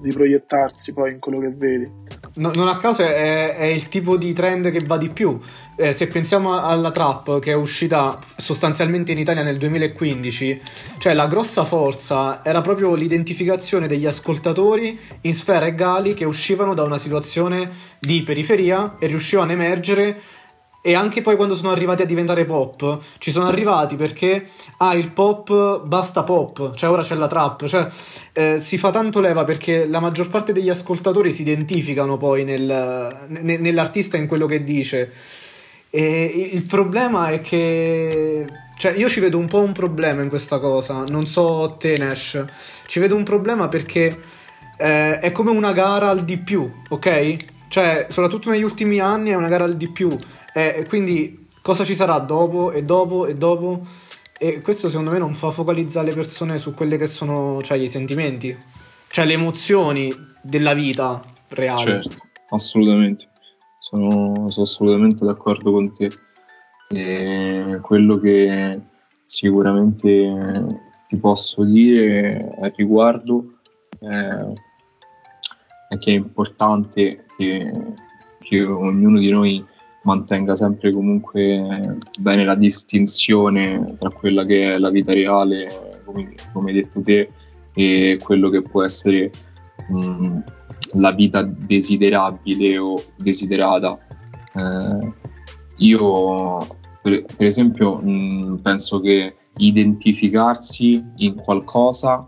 di 0.00 0.12
proiettarsi 0.12 0.92
poi 0.92 1.12
in 1.12 1.18
quello 1.18 1.40
che 1.40 1.50
vedi. 1.54 1.90
No, 2.34 2.50
non 2.54 2.68
a 2.68 2.76
caso 2.78 3.02
è, 3.02 3.56
è, 3.56 3.64
il 3.64 3.88
tipo 3.88 4.16
di 4.16 4.32
trend 4.32 4.70
che 4.70 4.80
va 4.86 4.96
di 4.96 5.08
più. 5.08 5.38
Eh, 5.76 5.92
se 5.92 6.06
pensiamo 6.06 6.60
alla 6.60 6.92
trap 6.92 7.38
che 7.40 7.52
è 7.52 7.54
uscita 7.54 8.18
sostanzialmente 8.36 9.12
in 9.12 9.18
Italia 9.18 9.42
nel 9.42 9.58
2015, 9.58 10.60
cioè 10.98 11.14
la 11.14 11.26
grossa 11.26 11.64
forza 11.64 12.44
era 12.44 12.60
proprio 12.60 12.94
l'identificazione 12.94 13.86
degli 13.86 14.06
ascoltatori 14.06 14.98
in 15.22 15.34
sfere 15.34 15.68
egali 15.68 16.14
che 16.14 16.24
uscivano 16.24 16.74
da 16.74 16.82
una 16.82 16.98
situazione 16.98 17.70
di 17.98 18.22
periferia 18.22 18.96
e 18.98 19.06
riuscivano 19.06 19.50
a 19.50 19.54
emergere 19.54 20.20
e 20.80 20.94
anche 20.94 21.20
poi 21.20 21.36
quando 21.36 21.54
sono 21.54 21.70
arrivati 21.70 22.02
a 22.02 22.06
diventare 22.06 22.44
pop, 22.44 23.00
ci 23.18 23.30
sono 23.30 23.46
arrivati 23.46 23.96
perché 23.96 24.48
ah, 24.78 24.94
il 24.94 25.12
pop 25.12 25.82
basta 25.84 26.22
pop, 26.22 26.74
cioè 26.74 26.90
ora 26.90 27.02
c'è 27.02 27.14
la 27.14 27.26
trap, 27.26 27.66
cioè 27.66 27.88
eh, 28.32 28.60
si 28.60 28.78
fa 28.78 28.90
tanto 28.90 29.20
leva 29.20 29.44
perché 29.44 29.86
la 29.86 30.00
maggior 30.00 30.28
parte 30.28 30.52
degli 30.52 30.68
ascoltatori 30.68 31.32
si 31.32 31.42
identificano 31.42 32.16
poi 32.16 32.44
nel, 32.44 33.26
ne, 33.26 33.58
nell'artista 33.58 34.16
in 34.16 34.26
quello 34.26 34.46
che 34.46 34.62
dice. 34.62 35.12
E 35.90 36.50
il 36.52 36.62
problema 36.62 37.30
è 37.30 37.40
che 37.40 38.46
cioè 38.76 38.92
io 38.92 39.08
ci 39.08 39.18
vedo 39.20 39.38
un 39.38 39.46
po' 39.46 39.60
un 39.60 39.72
problema 39.72 40.22
in 40.22 40.28
questa 40.28 40.60
cosa, 40.60 41.02
non 41.08 41.26
so 41.26 41.76
te 41.78 41.96
Nash, 41.98 42.44
ci 42.86 43.00
vedo 43.00 43.16
un 43.16 43.24
problema 43.24 43.66
perché 43.66 44.16
eh, 44.76 45.18
è 45.18 45.32
come 45.32 45.50
una 45.50 45.72
gara 45.72 46.10
al 46.10 46.24
di 46.24 46.38
più, 46.38 46.70
ok? 46.88 47.36
Cioè, 47.68 48.06
soprattutto 48.08 48.50
negli 48.50 48.62
ultimi 48.62 48.98
anni 48.98 49.30
è 49.30 49.34
una 49.34 49.48
gara 49.48 49.68
di 49.68 49.90
più. 49.90 50.14
E 50.52 50.84
quindi 50.88 51.48
cosa 51.62 51.84
ci 51.84 51.94
sarà 51.94 52.18
dopo 52.18 52.72
e 52.72 52.82
dopo 52.82 53.26
e 53.26 53.34
dopo? 53.34 53.86
E 54.38 54.60
questo 54.60 54.88
secondo 54.88 55.10
me 55.10 55.18
non 55.18 55.34
fa 55.34 55.50
focalizzare 55.50 56.08
le 56.08 56.14
persone 56.14 56.58
su 56.58 56.72
quelle 56.72 56.96
che 56.96 57.06
sono 57.06 57.60
cioè, 57.60 57.76
i 57.78 57.88
sentimenti, 57.88 58.56
cioè 59.08 59.26
le 59.26 59.34
emozioni 59.34 60.12
della 60.42 60.74
vita 60.74 61.20
reale. 61.48 61.80
Certo, 61.80 62.16
assolutamente. 62.50 63.28
Sono, 63.78 64.48
sono 64.48 64.64
assolutamente 64.64 65.24
d'accordo 65.24 65.72
con 65.72 65.92
te. 65.92 66.10
E 66.88 67.78
quello 67.82 68.18
che 68.18 68.80
sicuramente 69.24 70.76
ti 71.06 71.16
posso 71.16 71.64
dire 71.64 72.40
al 72.60 72.72
riguardo 72.76 73.58
è, 73.98 74.52
è 75.88 75.98
che 75.98 76.12
è 76.12 76.14
importante 76.14 77.24
che, 77.36 77.72
che 78.40 78.64
ognuno 78.64 79.18
di 79.18 79.30
noi 79.30 79.64
mantenga 80.02 80.54
sempre 80.54 80.92
comunque 80.92 81.98
bene 82.18 82.44
la 82.44 82.54
distinzione 82.54 83.96
tra 83.98 84.10
quella 84.10 84.44
che 84.44 84.74
è 84.74 84.78
la 84.78 84.90
vita 84.90 85.12
reale, 85.12 86.02
come, 86.04 86.34
come 86.52 86.70
hai 86.70 86.76
detto 86.76 87.02
te, 87.02 87.28
e 87.74 88.18
quello 88.22 88.48
che 88.48 88.62
può 88.62 88.84
essere 88.84 89.30
mh, 89.88 90.38
la 90.94 91.12
vita 91.12 91.42
desiderabile 91.42 92.78
o 92.78 93.02
desiderata. 93.16 93.96
Eh, 94.54 95.12
io, 95.76 96.58
per, 97.02 97.24
per 97.24 97.46
esempio, 97.46 97.96
mh, 97.96 98.60
penso 98.62 99.00
che 99.00 99.34
identificarsi 99.58 101.02
in 101.16 101.34
qualcosa 101.34 102.26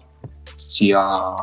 sia 0.55 1.35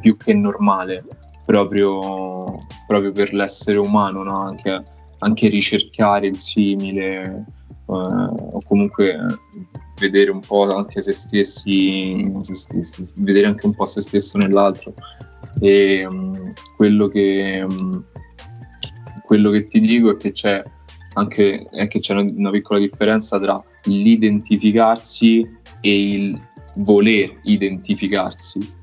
più 0.00 0.16
che 0.16 0.34
normale 0.34 1.04
proprio, 1.52 2.56
proprio 2.86 3.12
per 3.12 3.34
l'essere 3.34 3.78
umano, 3.78 4.22
no? 4.22 4.40
anche, 4.40 4.82
anche, 5.18 5.48
ricercare 5.48 6.26
il 6.26 6.38
simile 6.38 7.24
eh, 7.24 7.44
o 7.86 8.58
comunque 8.66 9.18
vedere 10.00 10.30
un 10.30 10.40
po' 10.40 10.74
anche 10.74 11.02
se 11.02 11.12
stessi, 11.12 12.26
se 12.40 12.54
stessi, 12.54 13.06
vedere 13.16 13.48
anche 13.48 13.66
un 13.66 13.74
po' 13.74 13.84
se 13.84 14.00
stesso 14.00 14.38
nell'altro. 14.38 14.94
E 15.60 16.06
um, 16.06 16.54
quello, 16.74 17.08
che, 17.08 17.62
um, 17.68 18.02
quello 19.26 19.50
che 19.50 19.66
ti 19.66 19.80
dico 19.80 20.12
è 20.12 20.16
che 20.16 20.32
c'è 20.32 20.62
anche 21.14 21.68
è 21.70 21.86
che 21.88 21.98
c'è 21.98 22.14
una 22.14 22.48
piccola 22.48 22.78
differenza 22.78 23.38
tra 23.38 23.62
l'identificarsi 23.84 25.46
e 25.82 26.12
il 26.14 26.40
voler 26.76 27.38
identificarsi 27.42 28.80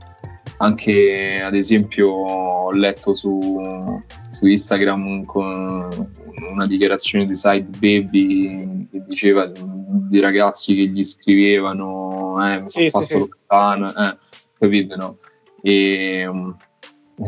anche 0.62 1.42
ad 1.42 1.56
esempio 1.56 2.10
ho 2.10 2.72
letto 2.72 3.16
su, 3.16 4.02
su 4.30 4.46
Instagram 4.46 5.24
con 5.26 6.12
una 6.52 6.66
dichiarazione 6.66 7.26
di 7.26 7.36
Side 7.36 7.68
Baby 7.78 8.88
che 8.92 9.04
diceva 9.08 9.46
di, 9.46 9.62
di 9.64 10.20
ragazzi 10.20 10.76
che 10.76 10.88
gli 10.88 11.04
scrivevano 11.04 12.46
eh, 12.46 12.62
mi 12.62 12.70
sono 12.70 12.84
sì, 12.86 12.90
fatto 12.90 13.06
sì, 13.06 13.18
lontano 13.18 13.88
eh, 13.96 14.18
capite 14.58 14.96
no? 14.98 15.18
e 15.62 16.30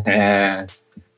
eh, 0.03 0.65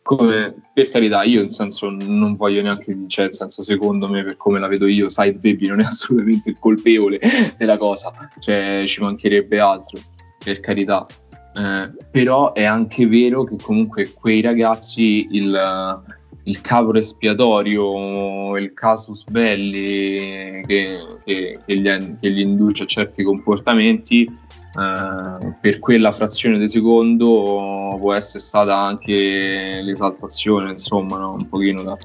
come, 0.04 0.56
per 0.74 0.90
carità 0.90 1.24
io 1.24 1.42
in 1.42 1.50
senso 1.50 1.90
non 1.90 2.36
voglio 2.36 2.62
neanche 2.62 2.96
cioè, 3.08 3.26
in 3.26 3.32
senso 3.32 3.64
secondo 3.64 4.08
me 4.08 4.24
per 4.24 4.38
come 4.38 4.60
la 4.60 4.68
vedo 4.68 4.86
io 4.86 5.10
Side 5.10 5.40
Baby 5.40 5.68
non 5.68 5.80
è 5.80 5.86
assolutamente 5.86 6.52
il 6.52 6.58
colpevole 6.60 7.20
della 7.58 7.78
cosa 7.78 8.12
cioè 8.38 8.84
ci 8.86 9.02
mancherebbe 9.02 9.60
altro 9.60 10.00
per 10.44 10.60
carità 10.60 11.08
eh, 11.56 11.92
però 12.10 12.54
è 12.54 12.64
anche 12.64 13.08
vero 13.08 13.44
che 13.44 13.58
comunque 13.62 14.12
quei 14.14 14.42
ragazzi 14.42 15.28
il, 15.32 16.02
il 16.44 16.62
capo 16.62 16.94
espiatorio, 16.96 18.58
il 18.58 18.74
casus 18.74 19.24
belli 19.26 20.64
che, 20.66 21.00
che, 21.24 21.60
che, 21.66 21.78
gli, 21.78 22.16
che 22.20 22.32
gli, 22.32 22.40
induce 22.40 22.84
a 22.84 22.88
certi 22.88 23.24
comportamenti, 23.24 24.24
eh, 24.24 25.56
per 25.62 25.80
quella 25.80 26.12
frazione 26.12 26.58
di 26.58 26.68
secondo 26.68 27.98
può 28.00 28.14
essere 28.14 28.44
stata 28.44 28.76
anche 28.76 29.82
l'esaltazione, 29.84 30.72
insomma, 30.72 31.18
no? 31.18 31.34
un 31.34 31.48
pochino 31.48 31.84
da, 31.84 31.98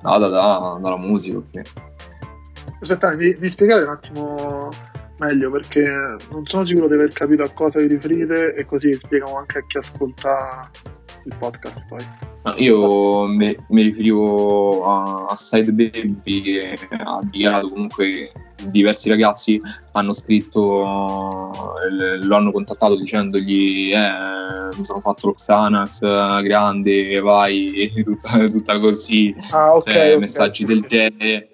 data 0.00 0.28
da, 0.28 0.78
dalla 0.80 0.98
musica. 0.98 1.38
Okay. 1.38 1.62
Aspetta, 2.80 3.16
mi, 3.16 3.36
mi 3.38 3.48
spiegate 3.48 3.82
un 3.82 3.90
attimo 3.90 4.70
meglio 5.22 5.50
perché 5.50 5.86
non 6.30 6.44
sono 6.44 6.64
sicuro 6.64 6.88
di 6.88 6.94
aver 6.94 7.12
capito 7.12 7.42
a 7.42 7.50
cosa 7.50 7.78
vi 7.78 7.86
riferite 7.86 8.54
e 8.54 8.66
così 8.66 8.92
spieghiamo 8.94 9.38
anche 9.38 9.58
a 9.58 9.66
chi 9.66 9.78
ascolta 9.78 10.70
il 11.24 11.34
podcast 11.38 11.86
poi. 11.86 12.04
io 12.56 13.26
mi, 13.28 13.54
mi, 13.68 13.82
riferivo 13.82 14.84
a, 14.84 15.26
a 15.28 15.36
Side 15.36 15.70
Baby 15.70 16.42
che 16.42 16.78
ha 16.90 17.20
dichiarato 17.22 17.68
comunque 17.68 18.32
diversi 18.64 19.08
ragazzi 19.08 19.60
hanno 19.92 20.12
scritto 20.12 20.60
lo 22.20 22.36
hanno 22.36 22.50
contattato 22.50 22.96
dicendogli 22.96 23.92
eh, 23.92 24.76
mi 24.76 24.84
sono 24.84 25.00
fatto 25.00 25.28
lo 25.28 25.34
Xanax 25.34 26.00
grande 26.42 27.20
vai 27.20 27.90
tutta, 28.02 28.48
tutta 28.48 28.78
così. 28.78 29.34
Ah, 29.50 29.74
okay, 29.76 29.92
cioè, 29.92 30.06
okay, 30.06 30.18
messaggi 30.18 30.66
sì, 30.66 30.74
del 30.74 30.86
genere 30.88 31.51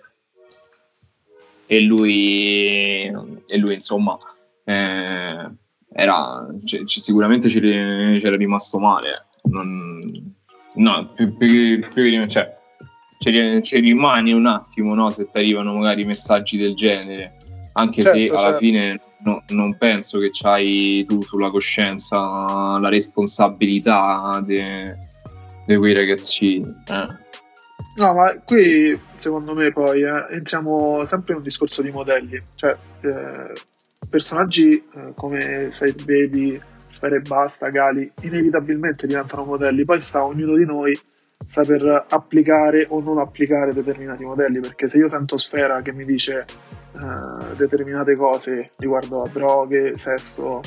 e 1.71 1.81
lui, 1.83 3.05
e 3.47 3.59
lui 3.59 3.75
insomma 3.75 4.19
eh, 4.65 5.51
era, 5.93 6.47
c- 6.65 6.83
sicuramente 6.87 7.49
c'era, 7.49 8.37
rimasto 8.37 8.79
male 8.79 9.27
non, 9.43 10.35
no, 10.75 11.13
più, 11.15 11.37
più, 11.37 11.79
più, 11.93 12.27
cioè, 12.27 12.57
ci, 13.19 13.61
ci 13.63 13.81
rimani 13.81 14.33
un 14.33 14.47
attimo 14.47 14.95
no, 14.95 15.11
se 15.11 15.29
ti 15.29 15.37
arrivano 15.39 15.75
magari 15.75 16.05
messaggi 16.05 16.57
del 16.57 16.75
genere 16.75 17.37
anche 17.75 18.03
certo, 18.03 18.19
se 18.19 18.29
alla 18.29 18.41
certo. 18.41 18.59
fine 18.59 18.99
no, 19.25 19.43
non 19.49 19.77
penso 19.77 20.19
che 20.19 20.31
c'hai 20.33 21.05
tu 21.07 21.23
sulla 21.23 21.51
coscienza 21.51 22.79
la 22.79 22.89
responsabilità 22.89 24.43
di 24.45 25.77
quei 25.77 25.93
ragazzini 25.93 26.67
eh. 26.87 27.27
No, 27.99 28.15
ma 28.15 28.33
qui 28.45 28.99
secondo 29.17 29.55
me 29.55 29.73
poi 29.73 30.03
eh, 30.03 30.27
entriamo 30.31 31.05
sempre 31.05 31.33
in 31.33 31.39
un 31.39 31.45
discorso 31.45 31.83
di 31.83 31.91
modelli, 31.91 32.39
cioè 32.55 32.77
eh, 33.01 33.53
personaggi 34.09 34.77
eh, 34.95 35.13
come 35.17 35.71
Side 35.73 36.05
Baby, 36.05 36.61
Sfera 36.89 37.17
e 37.17 37.21
Basta, 37.21 37.69
Gali, 37.71 38.09
inevitabilmente 38.23 39.09
diventano 39.09 39.45
modelli, 39.45 39.85
poi 39.85 40.01
sta 40.01 40.25
ognuno 40.25 40.55
di 40.55 40.65
noi 40.65 40.97
saper 41.51 42.07
applicare 42.09 42.87
o 42.89 43.01
non 43.01 43.19
applicare 43.19 43.75
determinati 43.75 44.25
modelli, 44.25 44.61
perché 44.61 44.87
se 44.87 44.99
io 44.99 45.09
sento 45.09 45.37
Sfera 45.37 45.83
che 45.83 45.93
mi 45.93 46.05
dice 46.05 46.35
eh, 46.37 47.57
determinate 47.57 48.15
cose 48.15 48.71
riguardo 48.79 49.23
a 49.23 49.29
droghe, 49.29 49.99
sesso, 49.99 50.61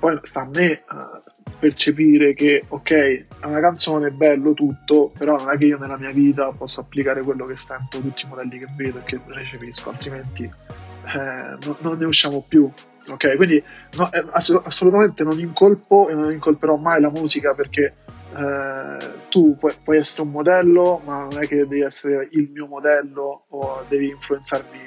poi 0.00 0.18
sta 0.22 0.40
a 0.40 0.48
me 0.48 0.82
uh, 0.90 1.56
percepire 1.58 2.32
che 2.32 2.64
ok, 2.66 2.90
è 2.90 3.44
una 3.44 3.60
canzone, 3.60 4.08
è 4.08 4.10
bello 4.10 4.54
tutto, 4.54 5.12
però 5.16 5.36
non 5.36 5.50
è 5.50 5.58
che 5.58 5.66
io 5.66 5.78
nella 5.78 5.98
mia 5.98 6.10
vita 6.10 6.50
posso 6.52 6.80
applicare 6.80 7.22
quello 7.22 7.44
che 7.44 7.56
sento, 7.58 8.00
tutti 8.00 8.24
i 8.24 8.28
modelli 8.28 8.58
che 8.58 8.68
vedo 8.76 8.98
e 8.98 9.02
che 9.02 9.20
recepisco, 9.26 9.90
altrimenti 9.90 10.44
eh, 10.44 11.58
non, 11.64 11.76
non, 11.82 11.96
ne 11.98 12.06
usciamo 12.06 12.42
più. 12.48 12.68
Ok, 13.08 13.36
quindi 13.36 13.62
no, 13.96 14.10
eh, 14.10 14.24
ass- 14.30 14.60
assolutamente 14.64 15.22
non 15.22 15.38
incolpo 15.38 16.08
e 16.08 16.14
non 16.14 16.32
incolperò 16.32 16.76
mai 16.76 17.00
la 17.00 17.10
musica 17.10 17.52
perché 17.54 17.92
eh, 18.36 18.96
tu 19.28 19.56
puoi, 19.58 19.74
puoi, 19.84 19.98
essere 19.98 20.22
un 20.22 20.30
modello, 20.30 21.02
ma 21.04 21.20
non 21.20 21.42
è 21.42 21.46
che 21.46 21.56
devi 21.56 21.82
essere 21.82 22.28
il 22.32 22.48
mio 22.50 22.66
modello 22.66 23.44
o 23.48 23.82
devi 23.86 24.08
influenzarmi 24.08 24.78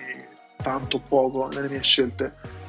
tanto 0.58 0.98
o 0.98 1.02
poco 1.08 1.50
nelle 1.54 1.68
mie 1.68 1.84
scelte 1.84 2.62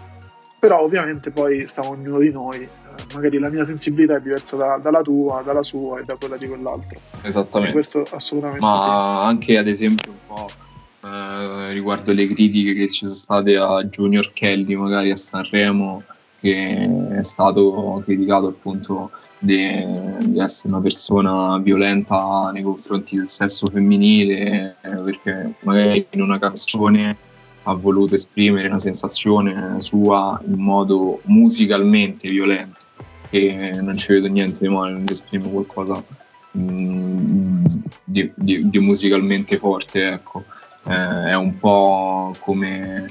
però 0.65 0.81
ovviamente 0.81 1.31
poi 1.31 1.69
sta 1.69 1.87
ognuno 1.87 2.21
di 2.21 2.33
noi, 2.33 2.63
eh, 2.63 2.69
magari 3.13 3.39
la 3.39 3.51
mia 3.51 3.67
sensibilità 3.67 4.17
è 4.17 4.21
diversa 4.21 4.57
da, 4.57 4.79
dalla 4.81 5.03
tua, 5.03 5.43
dalla 5.45 5.63
sua 5.63 6.01
e 6.01 6.05
da 6.05 6.15
quella 6.19 6.39
di 6.39 6.49
quell'altro. 6.49 6.99
Esattamente. 7.21 7.69
E 7.69 7.73
questo 7.75 8.07
assolutamente. 8.11 8.65
Ma 8.65 9.19
sì. 9.21 9.27
anche 9.27 9.59
ad 9.59 9.69
esempio 9.69 10.11
un 10.11 10.19
po' 10.27 10.49
eh, 11.07 11.73
riguardo 11.75 12.15
le 12.15 12.27
critiche 12.27 12.73
che 12.73 12.89
ci 12.89 13.05
sono 13.05 13.13
state 13.13 13.59
a 13.59 13.85
Junior 13.85 14.33
Kelly, 14.33 14.75
magari 14.75 15.11
a 15.11 15.17
Sanremo, 15.17 16.03
che 16.41 16.91
è 17.11 17.23
stato 17.23 18.01
criticato 18.03 18.47
appunto 18.47 19.11
di, 19.39 19.61
essere 20.39 20.73
una 20.73 20.81
persona 20.81 21.59
violenta 21.59 22.51
nei 22.55 22.63
confronti 22.63 23.17
del 23.17 23.29
sesso 23.29 23.69
femminile, 23.69 24.77
eh, 24.81 24.97
perché 24.97 25.53
magari 25.61 26.07
in 26.09 26.23
una 26.23 26.39
canzone 26.39 27.17
ha 27.65 27.75
voluto 27.75 28.15
esprimere 28.15 28.69
una 28.69 28.79
sensazione 28.79 29.81
sua 29.81 30.41
in 30.47 30.61
modo 30.61 31.21
musicalmente 31.25 32.29
violento 32.29 32.87
e 33.31 33.81
non 33.81 33.97
ci 33.97 34.13
vedo 34.13 34.29
niente 34.29 34.67
di 34.67 34.73
male 34.73 34.93
nell'esprimere 34.93 35.51
qualcosa 35.51 36.03
mm, 36.57 37.65
di, 38.05 38.33
di, 38.35 38.69
di, 38.69 38.79
musicalmente 38.79 39.59
forte 39.59 40.07
ecco 40.07 40.45
eh, 40.87 41.31
è 41.31 41.35
un 41.35 41.57
po' 41.57 42.35
come, 42.41 43.09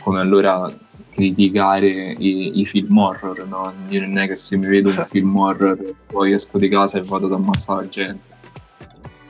come 0.00 0.20
allora 0.20 0.70
criticare 1.10 1.88
i, 1.88 2.60
i, 2.60 2.66
film 2.66 2.96
horror 2.98 3.46
no? 3.46 3.72
Io 3.90 4.00
non 4.00 4.18
è 4.18 4.26
che 4.26 4.34
se 4.34 4.56
mi 4.56 4.66
vedo 4.66 4.88
un 4.88 5.02
film 5.04 5.36
horror 5.36 5.94
poi 6.06 6.32
esco 6.32 6.58
di 6.58 6.68
casa 6.68 6.98
e 6.98 7.02
vado 7.02 7.26
ad 7.26 7.32
ammazzare 7.32 7.82
la 7.82 7.88
gente 7.88 8.30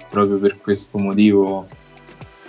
proprio 0.09 0.39
per 0.39 0.59
questo 0.61 0.99
motivo 0.99 1.67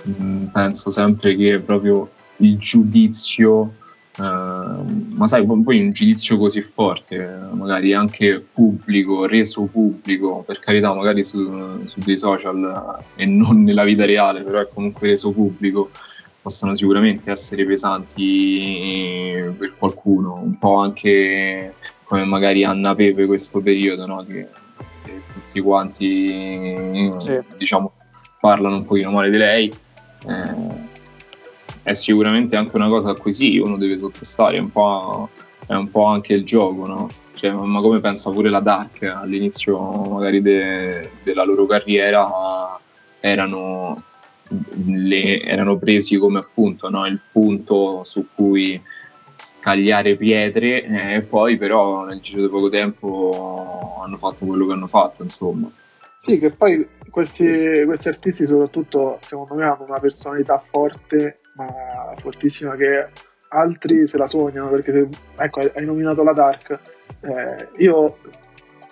Mm, 0.07 0.47
penso 0.47 0.91
sempre 0.91 1.35
che 1.35 1.61
proprio 1.61 2.09
il 2.37 2.57
giudizio, 2.57 3.73
eh, 4.17 4.21
ma 4.21 5.27
sai, 5.27 5.45
poi 5.45 5.79
un 5.79 5.91
giudizio 5.91 6.37
così 6.37 6.61
forte, 6.61 7.39
magari 7.53 7.93
anche 7.93 8.45
pubblico, 8.53 9.25
reso 9.25 9.63
pubblico, 9.63 10.43
per 10.45 10.59
carità, 10.59 10.93
magari 10.93 11.23
su, 11.23 11.85
su 11.85 11.99
dei 12.01 12.17
social 12.17 12.97
e 13.15 13.25
non 13.25 13.63
nella 13.63 13.83
vita 13.85 14.05
reale, 14.05 14.41
però 14.41 14.59
è 14.59 14.67
comunque 14.67 15.07
reso 15.07 15.31
pubblico, 15.31 15.89
possono 16.41 16.75
sicuramente 16.75 17.31
essere 17.31 17.63
pesanti 17.63 19.53
per 19.57 19.73
qualcuno, 19.77 20.33
un 20.33 20.57
po' 20.57 20.79
anche 20.79 21.73
come 22.03 22.25
magari 22.25 22.65
Anna 22.65 22.93
Pepe 22.93 23.25
questo 23.25 23.61
periodo, 23.61 24.05
no? 24.05 24.25
che, 24.25 24.49
che 25.05 25.21
tutti 25.31 25.61
quanti 25.61 27.13
sì. 27.19 27.39
diciamo 27.57 27.93
parlano 28.41 28.75
un 28.75 28.85
pochino 28.85 29.09
male 29.09 29.29
di 29.29 29.37
lei 29.37 29.67
eh, 29.67 29.82
è 31.83 31.93
sicuramente 31.93 32.55
anche 32.55 32.75
una 32.75 32.87
cosa 32.87 33.11
a 33.11 33.15
cui 33.15 33.33
sì, 33.33 33.57
uno 33.57 33.77
deve 33.77 33.97
sottostare, 33.97 34.57
un 34.57 34.71
po', 34.71 35.29
è 35.67 35.73
un 35.73 35.89
po 35.89 36.05
anche 36.05 36.33
il 36.33 36.43
gioco, 36.45 36.87
no? 36.87 37.09
Cioè, 37.35 37.51
ma 37.51 37.81
come 37.81 37.99
pensa 37.99 38.29
pure 38.29 38.49
la 38.49 38.61
Dark 38.61 39.01
all'inizio 39.03 39.77
magari 40.03 40.41
de, 40.41 41.09
della 41.23 41.43
loro 41.43 41.65
carriera 41.65 42.79
erano, 43.19 44.03
le, 44.85 45.41
erano 45.41 45.77
presi 45.77 46.15
come 46.17 46.39
appunto 46.39 46.89
no? 46.89 47.05
il 47.05 47.19
punto 47.31 48.03
su 48.05 48.27
cui 48.33 48.81
scagliare 49.35 50.15
pietre 50.15 50.83
e 51.15 51.21
poi 51.21 51.57
però 51.57 52.05
nel 52.05 52.21
giro 52.21 52.43
di 52.43 52.49
poco 52.49 52.69
tempo 52.69 54.01
hanno 54.05 54.17
fatto 54.17 54.45
quello 54.45 54.65
che 54.67 54.73
hanno 54.73 54.87
fatto, 54.87 55.23
insomma. 55.23 55.69
Sì, 56.19 56.39
che 56.39 56.51
poi 56.51 56.87
questi, 57.13 57.83
questi 57.85 58.07
artisti 58.07 58.47
soprattutto 58.47 59.19
secondo 59.21 59.53
me 59.53 59.65
hanno 59.65 59.85
una 59.87 59.99
personalità 59.99 60.63
forte, 60.67 61.41
ma 61.57 62.15
fortissima 62.15 62.75
che 62.75 63.07
altri 63.49 64.07
se 64.07 64.17
la 64.17 64.25
sognano 64.25 64.69
perché 64.69 64.91
se, 64.91 65.07
ecco 65.37 65.59
hai 65.59 65.85
nominato 65.85 66.23
la 66.23 66.33
Dark 66.33 66.79
eh, 67.21 67.69
io 67.77 68.17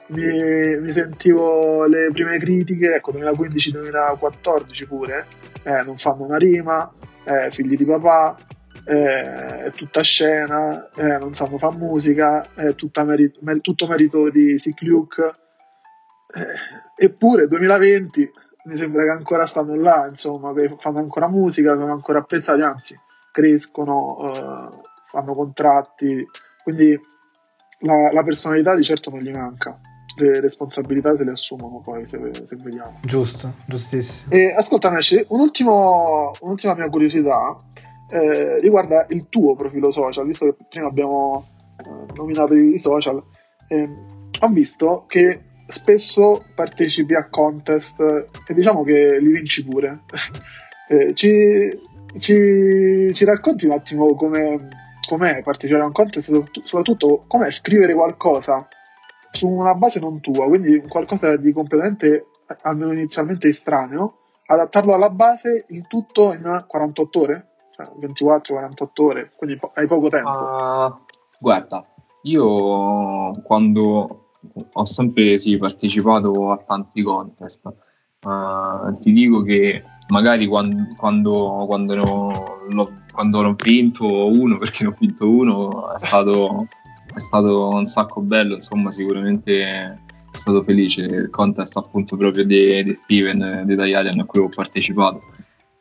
mi, 0.10 0.77
mi, 0.77 0.91
sentivo 0.91 1.88
le 1.88 2.10
prime 2.13 2.38
critiche 2.38 2.93
ecco 2.93 3.12
2015-2014 3.13 4.88
pure 4.88 5.25
eh, 5.63 5.81
non 5.84 5.97
fanno 5.97 6.25
una 6.25 6.38
rima 6.38 6.93
eh, 7.23 7.49
figli 7.49 7.75
di 7.75 7.86
papà 7.86 8.36
eh, 8.86 9.63
è 9.63 9.71
tutta 9.71 10.03
scena 10.03 10.91
eh, 10.95 11.17
non 11.17 11.34
sanno 11.34 11.57
fare 11.57 11.75
musica 11.75 12.43
è 12.53 12.75
meri- 13.03 13.34
mer- 13.39 13.62
tutto 13.62 13.88
merito 13.88 14.29
di 14.29 14.60
Sick 14.60 14.79
Luke 14.84 15.23
eh, 16.36 16.90
eppure 17.06 17.48
2020 17.48 18.32
mi 18.66 18.78
sembra 18.78 19.04
che 19.04 19.10
ancora 19.10 19.46
stanno 19.46 19.76
là 19.76 20.08
insomma 20.08 20.54
che 20.54 20.76
fanno 20.80 21.00
ancora 21.00 21.28
musica 21.28 21.76
sono 21.76 21.92
ancora 21.92 22.20
apprezzati 22.20 22.62
anzi 22.62 23.00
crescono, 23.32 24.32
eh, 24.32 24.78
fanno 25.08 25.34
contratti, 25.34 26.26
quindi 26.64 27.00
la, 27.80 28.12
la, 28.12 28.24
personalità 28.24 28.76
di 28.76 28.84
certo 28.84 29.10
non 29.10 29.20
gli 29.20 29.32
manca. 29.32 29.80
Le 30.18 30.42
responsabilità 30.42 31.16
se 31.16 31.24
le 31.24 31.32
assumono 31.32 31.80
poi, 31.80 32.06
se, 32.06 32.20
se 32.34 32.56
vediamo. 32.58 32.94
Giusto, 33.02 33.54
giustissimo. 33.66 34.30
E, 34.32 34.54
ascolta, 34.54 34.90
un 34.90 34.98
un'ultima 35.30 36.76
mia 36.76 36.90
curiosità 36.90 37.56
eh, 38.10 38.60
riguarda 38.60 39.06
il 39.10 39.28
tuo 39.30 39.56
profilo 39.56 39.90
social, 39.92 40.26
visto 40.26 40.46
che 40.46 40.56
prima 40.68 40.88
abbiamo 40.88 41.46
eh, 41.78 42.14
nominato 42.14 42.54
i 42.54 42.78
social. 42.78 43.24
Eh, 43.70 43.90
ho 44.42 44.50
visto 44.50 45.06
che 45.08 45.51
spesso 45.71 46.45
partecipi 46.53 47.15
a 47.15 47.27
contest 47.29 47.99
e 48.47 48.53
diciamo 48.53 48.84
che 48.84 49.19
li 49.19 49.31
vinci 49.31 49.65
pure. 49.65 50.03
Eh, 50.91 51.13
ci, 51.13 51.71
ci, 52.17 53.13
ci 53.13 53.23
racconti 53.23 53.65
un 53.65 53.71
attimo 53.71 54.13
come, 54.13 54.57
com'è 55.07 55.41
partecipare 55.41 55.84
a 55.84 55.86
un 55.86 55.93
contest, 55.93 56.29
soprattutto 56.65 57.23
com'è 57.27 57.49
scrivere 57.49 57.93
qualcosa 57.93 58.67
su 59.31 59.47
una 59.47 59.73
base 59.75 60.01
non 60.01 60.19
tua, 60.19 60.47
quindi 60.47 60.81
qualcosa 60.88 61.38
di 61.38 61.53
completamente, 61.53 62.27
almeno 62.63 62.91
inizialmente 62.91 63.47
estraneo, 63.47 64.17
adattarlo 64.45 64.93
alla 64.93 65.10
base, 65.10 65.65
il 65.69 65.88
tutto 65.88 66.34
in 66.34 66.65
48 66.67 67.19
ore, 67.21 67.47
cioè 67.73 67.89
24-48 67.97 68.88
ore, 69.01 69.31
quindi 69.38 69.57
hai 69.75 69.88
poco 69.88 70.10
tempo. 70.10 70.29
Uh, 70.29 70.93
guarda, 71.39 71.84
io 72.23 73.31
quando 73.43 74.31
ho 74.73 74.86
sempre 74.86 75.38
sì, 75.38 75.58
partecipato 75.58 76.51
a 76.51 76.58
tanti 76.58 77.01
contest, 77.01 77.65
uh, 77.65 78.91
ti 78.99 79.12
dico 79.12 79.41
che 79.43 79.82
magari 80.08 80.45
quando, 80.45 80.93
quando, 80.97 81.65
quando, 81.67 81.95
l'ho, 81.95 82.91
quando 83.12 83.41
l'ho 83.41 83.56
vinto 83.62 84.27
uno, 84.27 84.58
perché 84.60 84.84
ne 84.84 84.89
ho 84.89 84.95
vinto 84.97 85.30
uno, 85.30 85.93
è 85.93 85.99
stato, 85.99 86.67
è 87.13 87.19
stato 87.19 87.69
un 87.69 87.86
sacco 87.86 88.21
bello, 88.21 88.56
insomma 88.56 88.91
sicuramente 88.91 89.63
è 89.63 89.97
stato 90.32 90.63
felice. 90.63 91.01
Il 91.01 91.30
contest 91.30 91.75
appunto 91.77 92.17
proprio 92.17 92.43
di, 92.43 92.84
di 92.84 92.93
Steven, 92.93 93.63
di 93.65 93.73
Italian 93.73 94.19
a 94.19 94.25
cui 94.25 94.41
ho 94.41 94.49
partecipato 94.49 95.21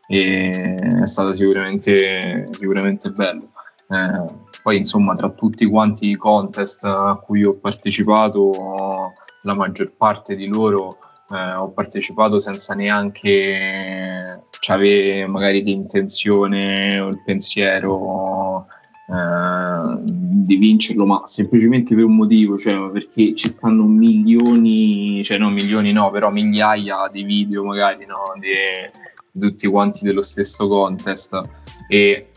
e 0.07 0.75
è 1.03 1.07
stato 1.07 1.33
sicuramente, 1.33 2.49
sicuramente 2.51 3.11
bello. 3.11 3.49
Eh, 3.89 4.50
poi 4.63 4.79
insomma 4.79 5.15
tra 5.15 5.31
tutti 5.31 5.67
quanti 5.67 6.11
i 6.11 6.17
contest 6.17 6.85
a 6.85 7.21
cui 7.23 7.45
ho 7.45 7.55
partecipato 7.55 9.13
la 9.43 9.55
maggior 9.55 9.93
parte 9.97 10.37
di 10.37 10.47
loro 10.47 10.99
eh, 11.31 11.55
ho 11.55 11.71
partecipato 11.71 12.41
senza 12.41 12.75
neanche 12.75 14.43
avere 14.69 15.27
magari 15.27 15.63
l'intenzione 15.63 17.01
o 17.01 17.09
il 17.09 17.23
pensiero 17.25 18.67
eh, 19.09 19.99
di 20.03 20.57
vincerlo, 20.57 21.07
ma 21.07 21.23
semplicemente 21.27 21.95
per 21.95 22.05
un 22.05 22.17
motivo, 22.17 22.57
cioè 22.57 22.91
perché 22.91 23.35
ci 23.35 23.49
stanno 23.49 23.85
milioni, 23.85 25.23
cioè 25.23 25.39
no 25.39 25.51
milioni 25.51 25.93
no, 25.93 26.11
però 26.11 26.31
migliaia 26.31 27.09
di 27.11 27.23
video 27.23 27.65
magari 27.65 28.07
no, 28.07 28.35
di 28.39 29.39
tutti 29.39 29.67
quanti 29.67 30.05
dello 30.05 30.23
stesso 30.23 30.69
contest. 30.69 31.41
E 31.89 32.30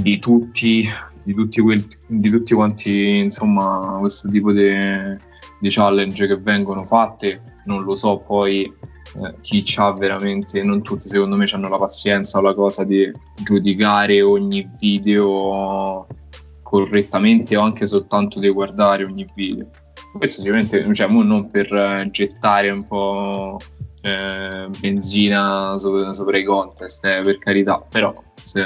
di 0.00 0.18
tutti, 0.18 0.88
di 1.24 1.34
tutti, 1.34 1.60
quel, 1.60 1.86
di 2.06 2.30
tutti 2.30 2.54
quanti 2.54 3.18
insomma 3.18 3.96
questo 3.98 4.28
tipo 4.28 4.52
di, 4.52 4.70
di 5.58 5.68
challenge 5.70 6.26
che 6.26 6.36
vengono 6.36 6.82
fatte 6.82 7.40
non 7.64 7.82
lo 7.82 7.96
so 7.96 8.18
poi 8.18 8.64
eh, 8.64 9.34
chi 9.40 9.64
ha 9.76 9.92
veramente, 9.92 10.62
non 10.62 10.82
tutti 10.82 11.08
secondo 11.08 11.36
me 11.36 11.46
hanno 11.50 11.68
la 11.68 11.78
pazienza 11.78 12.38
o 12.38 12.42
la 12.42 12.54
cosa 12.54 12.84
di 12.84 13.10
giudicare 13.42 14.20
ogni 14.20 14.68
video 14.78 16.06
correttamente 16.62 17.56
o 17.56 17.62
anche 17.62 17.86
soltanto 17.86 18.38
di 18.40 18.48
guardare 18.48 19.04
ogni 19.04 19.26
video. 19.34 19.68
Questo 20.12 20.40
sicuramente, 20.40 20.92
cioè, 20.94 21.08
non 21.08 21.50
per 21.50 21.72
eh, 21.72 22.08
gettare 22.10 22.70
un 22.70 22.84
po' 22.84 23.58
eh, 24.02 24.68
benzina 24.80 25.76
sopra, 25.78 26.12
sopra, 26.12 26.38
i 26.38 26.44
contest, 26.44 27.04
eh, 27.04 27.20
per 27.22 27.38
carità, 27.38 27.84
però 27.88 28.12
se, 28.42 28.64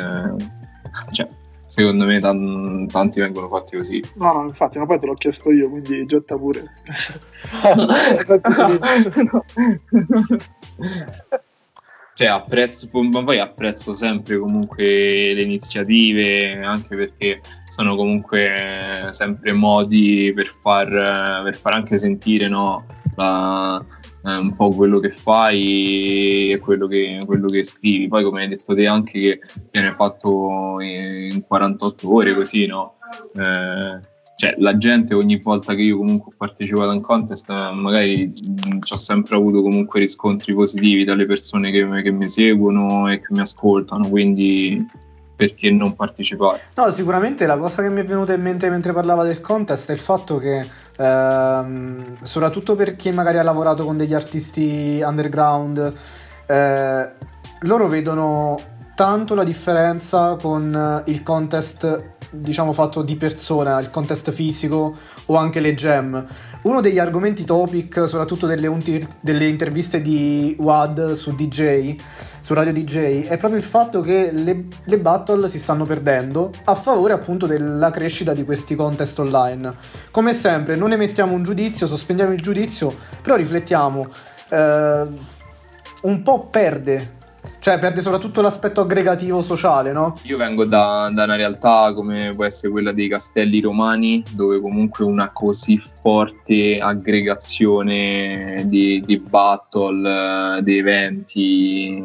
cioè, 1.12 1.28
secondo 1.66 2.04
me 2.04 2.18
t- 2.18 2.90
tanti 2.90 3.20
vengono 3.20 3.48
fatti 3.48 3.76
così. 3.76 4.02
No, 4.14 4.32
no, 4.32 4.42
infatti, 4.44 4.78
ma 4.78 4.86
poi 4.86 4.98
te 4.98 5.06
l'ho 5.06 5.14
chiesto 5.14 5.50
io, 5.50 5.68
quindi 5.68 6.04
getta 6.04 6.36
pure. 6.36 6.64
cioè, 12.14 12.26
apprezzo, 12.26 12.88
ma 12.92 13.22
poi 13.22 13.38
apprezzo 13.38 13.92
sempre 13.92 14.38
comunque 14.38 15.32
le 15.32 15.42
iniziative, 15.42 16.60
anche 16.62 16.96
perché 16.96 17.40
sono 17.68 17.94
comunque 17.94 19.08
sempre 19.10 19.52
modi 19.52 20.32
per 20.34 20.46
far, 20.46 21.42
per 21.44 21.56
far 21.56 21.74
anche 21.74 21.98
sentire 21.98 22.48
no, 22.48 22.84
la, 23.14 23.80
eh, 24.24 24.36
un 24.36 24.54
po' 24.54 24.70
quello 24.70 24.98
che 24.98 25.10
fai 25.10 26.52
e 26.52 26.58
quello 26.58 26.86
che, 26.86 27.20
quello 27.24 27.48
che, 27.48 27.62
scrivi. 27.64 28.08
Poi, 28.08 28.24
come 28.24 28.42
hai 28.42 28.48
detto 28.48 28.74
te, 28.74 28.86
anche 28.86 29.20
che 29.20 29.40
viene 29.70 29.92
fatto 29.92 30.80
in 30.80 31.42
48 31.46 32.14
ore, 32.14 32.34
così, 32.34 32.66
no? 32.66 32.96
Eh, 33.34 34.00
cioè, 34.40 34.54
la 34.56 34.76
gente 34.78 35.14
ogni 35.14 35.38
volta 35.38 35.74
che 35.74 35.82
io 35.82 35.98
comunque 35.98 36.32
ho 36.32 36.36
partecipato 36.36 36.88
a 36.88 36.94
un 36.94 37.00
contest, 37.00 37.50
magari 37.50 38.32
ci 38.32 38.92
ho 38.92 38.96
sempre 38.96 39.36
avuto 39.36 39.60
comunque 39.60 40.00
riscontri 40.00 40.54
positivi 40.54 41.04
dalle 41.04 41.26
persone 41.26 41.70
che, 41.70 41.86
che 42.02 42.10
mi 42.10 42.26
seguono 42.26 43.06
e 43.10 43.20
che 43.20 43.26
mi 43.30 43.40
ascoltano, 43.40 44.08
quindi 44.08 44.82
perché 45.40 45.70
non 45.70 45.94
partecipare? 45.94 46.60
No, 46.74 46.90
sicuramente 46.90 47.46
la 47.46 47.56
cosa 47.56 47.80
che 47.80 47.88
mi 47.88 48.00
è 48.00 48.04
venuta 48.04 48.34
in 48.34 48.42
mente 48.42 48.68
mentre 48.68 48.92
parlava 48.92 49.24
del 49.24 49.40
contest 49.40 49.88
è 49.88 49.92
il 49.94 49.98
fatto 49.98 50.36
che, 50.36 50.62
ehm, 50.98 52.18
soprattutto 52.20 52.74
per 52.74 52.94
chi 52.94 53.10
magari 53.10 53.38
ha 53.38 53.42
lavorato 53.42 53.86
con 53.86 53.96
degli 53.96 54.12
artisti 54.12 55.00
underground, 55.02 55.94
eh, 56.46 57.10
loro 57.60 57.88
vedono 57.88 58.58
tanto 58.94 59.34
la 59.34 59.44
differenza 59.44 60.36
con 60.38 61.02
il 61.06 61.22
contest 61.22 62.18
diciamo 62.32 62.74
fatto 62.74 63.00
di 63.00 63.16
persona, 63.16 63.80
il 63.80 63.88
contest 63.88 64.30
fisico 64.30 64.94
o 65.26 65.36
anche 65.36 65.60
le 65.60 65.72
gem. 65.72 66.26
Uno 66.62 66.82
degli 66.82 66.98
argomenti 66.98 67.44
topic, 67.44 68.06
soprattutto 68.06 68.46
delle, 68.46 68.66
unti- 68.66 69.06
delle 69.20 69.46
interviste 69.46 70.02
di 70.02 70.54
WAD 70.58 71.12
su 71.12 71.34
DJ, 71.34 71.96
su 72.42 72.52
Radio 72.52 72.72
DJ, 72.72 73.26
è 73.26 73.38
proprio 73.38 73.58
il 73.58 73.64
fatto 73.64 74.02
che 74.02 74.30
le, 74.30 74.66
le 74.84 74.98
battle 74.98 75.48
si 75.48 75.58
stanno 75.58 75.84
perdendo 75.84 76.50
a 76.64 76.74
favore 76.74 77.14
appunto 77.14 77.46
della 77.46 77.90
crescita 77.90 78.34
di 78.34 78.44
questi 78.44 78.74
contest 78.74 79.18
online. 79.18 79.72
Come 80.10 80.34
sempre, 80.34 80.76
non 80.76 80.92
emettiamo 80.92 81.32
un 81.32 81.42
giudizio, 81.42 81.86
sospendiamo 81.86 82.32
il 82.32 82.42
giudizio, 82.42 82.94
però 83.22 83.36
riflettiamo. 83.36 84.06
Eh, 84.50 85.08
un 86.02 86.22
po' 86.22 86.46
perde 86.48 87.18
cioè 87.58 87.78
perde 87.78 88.00
soprattutto 88.00 88.40
l'aspetto 88.40 88.80
aggregativo 88.80 89.40
sociale, 89.40 89.92
no? 89.92 90.14
Io 90.22 90.36
vengo 90.36 90.64
da, 90.64 91.10
da, 91.12 91.24
una 91.24 91.36
realtà 91.36 91.92
come 91.94 92.32
può 92.34 92.44
essere 92.44 92.72
quella 92.72 92.92
dei 92.92 93.08
castelli 93.08 93.60
romani, 93.60 94.22
dove 94.30 94.60
comunque 94.60 95.04
una 95.04 95.30
così 95.30 95.78
forte 95.78 96.78
aggregazione 96.78 98.64
di, 98.66 99.00
di 99.04 99.18
battle, 99.18 100.62
di 100.62 100.78
eventi, 100.78 102.02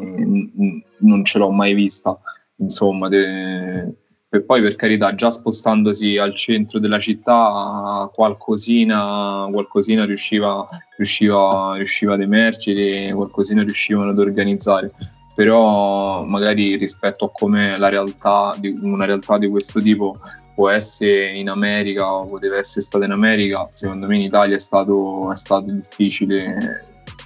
non 0.98 1.24
ce 1.24 1.38
l'ho 1.38 1.50
mai 1.50 1.74
vista. 1.74 2.18
Insomma, 2.58 3.08
de, 3.08 3.94
e 4.28 4.42
poi 4.42 4.60
per 4.60 4.76
carità, 4.76 5.14
già 5.14 5.30
spostandosi 5.30 6.18
al 6.18 6.34
centro 6.34 6.78
della 6.78 6.98
città, 6.98 8.10
qualcosina, 8.12 9.48
qualcosina 9.50 10.04
riusciva, 10.04 10.66
riusciva, 10.96 11.74
riusciva 11.76 12.14
ad 12.14 12.20
emergere, 12.20 13.12
qualcosina 13.14 13.62
riuscivano 13.62 14.10
ad 14.10 14.18
organizzare 14.18 14.92
però 15.36 16.24
magari 16.24 16.76
rispetto 16.76 17.26
a 17.26 17.30
come 17.30 17.76
la 17.76 17.90
realtà 17.90 18.54
di, 18.58 18.74
una 18.80 19.04
realtà 19.04 19.36
di 19.36 19.48
questo 19.48 19.82
tipo 19.82 20.16
può 20.54 20.70
essere 20.70 21.30
in 21.32 21.50
America 21.50 22.10
o 22.10 22.26
poteva 22.26 22.56
essere 22.56 22.80
stata 22.80 23.04
in 23.04 23.10
America, 23.10 23.68
secondo 23.70 24.06
me 24.06 24.14
in 24.14 24.22
Italia 24.22 24.56
è 24.56 24.58
stato, 24.58 25.30
è 25.30 25.36
stato 25.36 25.70
difficile, 25.70 26.82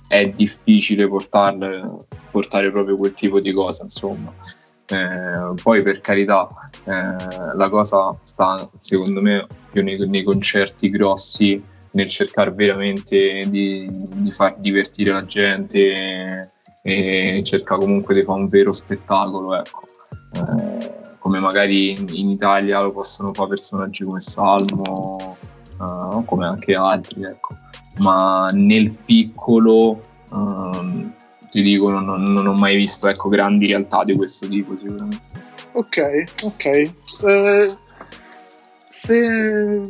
è 0.08 0.26
difficile 0.26 1.06
portarle, 1.06 1.84
portare 2.32 2.72
proprio 2.72 2.96
quel 2.96 3.14
tipo 3.14 3.38
di 3.38 3.52
cosa, 3.52 3.84
insomma. 3.84 4.34
Eh, 4.86 5.54
poi 5.62 5.80
per 5.82 6.00
carità 6.00 6.48
eh, 6.82 7.54
la 7.54 7.68
cosa 7.68 8.10
sta 8.24 8.68
secondo 8.80 9.20
me 9.20 9.46
più 9.70 9.84
nei, 9.84 9.96
nei 10.08 10.24
concerti 10.24 10.90
grossi 10.90 11.64
nel 11.92 12.08
cercare 12.08 12.50
veramente 12.50 13.44
di, 13.48 13.88
di, 13.88 14.32
far 14.32 14.56
divertire 14.58 15.12
la 15.12 15.24
gente 15.24 16.50
e 16.82 17.42
cercare 17.44 17.80
comunque 17.80 18.14
di 18.14 18.24
fare 18.24 18.40
un 18.40 18.48
vero 18.48 18.72
spettacolo 18.72 19.54
ecco. 19.56 19.80
eh, 20.34 20.90
come 21.18 21.38
magari 21.38 21.92
in 21.92 22.30
Italia 22.30 22.80
lo 22.80 22.92
possono 22.92 23.32
fare 23.34 23.50
personaggi 23.50 24.04
come 24.04 24.20
Salmo 24.20 25.36
uh, 25.78 26.24
come 26.24 26.46
anche 26.46 26.74
altri 26.74 27.22
ecco. 27.24 27.54
ma 27.98 28.48
nel 28.52 28.90
piccolo 28.90 30.00
um, 30.30 31.14
ti 31.50 31.62
dico 31.62 31.90
non, 31.90 32.04
non, 32.04 32.46
ho 32.46 32.52
mai 32.54 32.76
visto 32.76 33.08
ecco, 33.08 33.28
grandi 33.28 33.66
realtà 33.66 34.04
di 34.04 34.14
questo 34.16 34.48
tipo 34.48 34.74
sicuramente 34.74 35.28
ok 35.72 36.24
ok 36.44 36.64
eh, 36.64 36.92
se, 38.90 39.82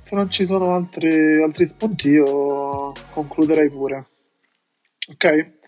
se, 0.00 0.14
non 0.14 0.28
ci 0.30 0.46
sono 0.46 0.74
altri, 0.74 1.40
altri 1.40 1.68
spunti 1.68 2.08
io 2.08 2.92
concluderei 3.12 3.70
pure 3.70 4.08
ok 5.12 5.58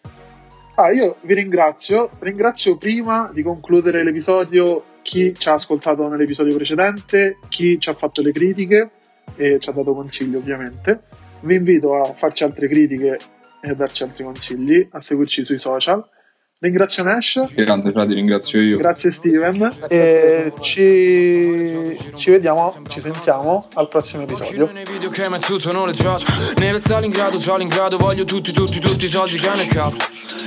Ah, 0.77 0.91
io 0.91 1.17
vi 1.23 1.35
ringrazio. 1.35 2.11
Ringrazio 2.19 2.77
prima 2.77 3.31
di 3.33 3.43
concludere 3.43 4.03
l'episodio 4.03 4.83
chi 5.03 5.35
ci 5.37 5.49
ha 5.49 5.55
ascoltato 5.55 6.09
nell'episodio 6.09 6.55
precedente, 6.55 7.39
chi 7.49 7.79
ci 7.79 7.91
ha 7.91 7.95
fatto 7.95 8.23
le 8.23 8.33
critiche 8.33 8.91
e 9.37 9.59
ci 9.59 9.69
ha 9.69 9.73
dato 9.73 9.93
consigli 9.93 10.35
ovviamente. 10.35 11.01
Vi 11.43 11.55
invito 11.55 12.01
a 12.01 12.15
farci 12.15 12.45
altre 12.45 12.69
critiche 12.69 13.19
e 13.61 13.71
a 13.71 13.75
darci 13.75 14.03
altri 14.03 14.25
consigli, 14.25 14.89
a 14.93 15.01
seguirci 15.01 15.45
sui 15.45 15.59
social 15.59 16.09
Ringrazio 16.63 17.03
Nash. 17.03 17.55
Grande 17.55 17.91
frate, 17.91 18.15
ringrazio 18.15 18.61
io. 18.61 18.77
Grazie 18.77 19.11
Steven. 19.11 19.79
E 19.89 20.53
ci, 20.61 21.99
ci 22.15 22.31
vediamo, 22.31 22.73
ci 22.87 23.01
sentiamo 23.01 23.67
al 23.75 23.89
prossimo 23.89 24.23
episodio. 24.23 24.71
Nei 24.71 24.85
video 24.85 25.11
che 25.11 25.29
mi 25.29 25.41
tutto 25.41 25.73
noleggiato. 25.73 26.25
Neve 26.59 26.79
Stalingrado, 26.79 27.37
Stalingrado, 27.37 27.97
voglio 27.97 28.25
tutti, 28.25 28.53
tutti, 28.53 28.79
tutti 28.79 29.07
i 29.07 29.09
soldi 29.09 29.39
che 29.39 29.51
ne 29.57 29.67
capo. 29.67 29.97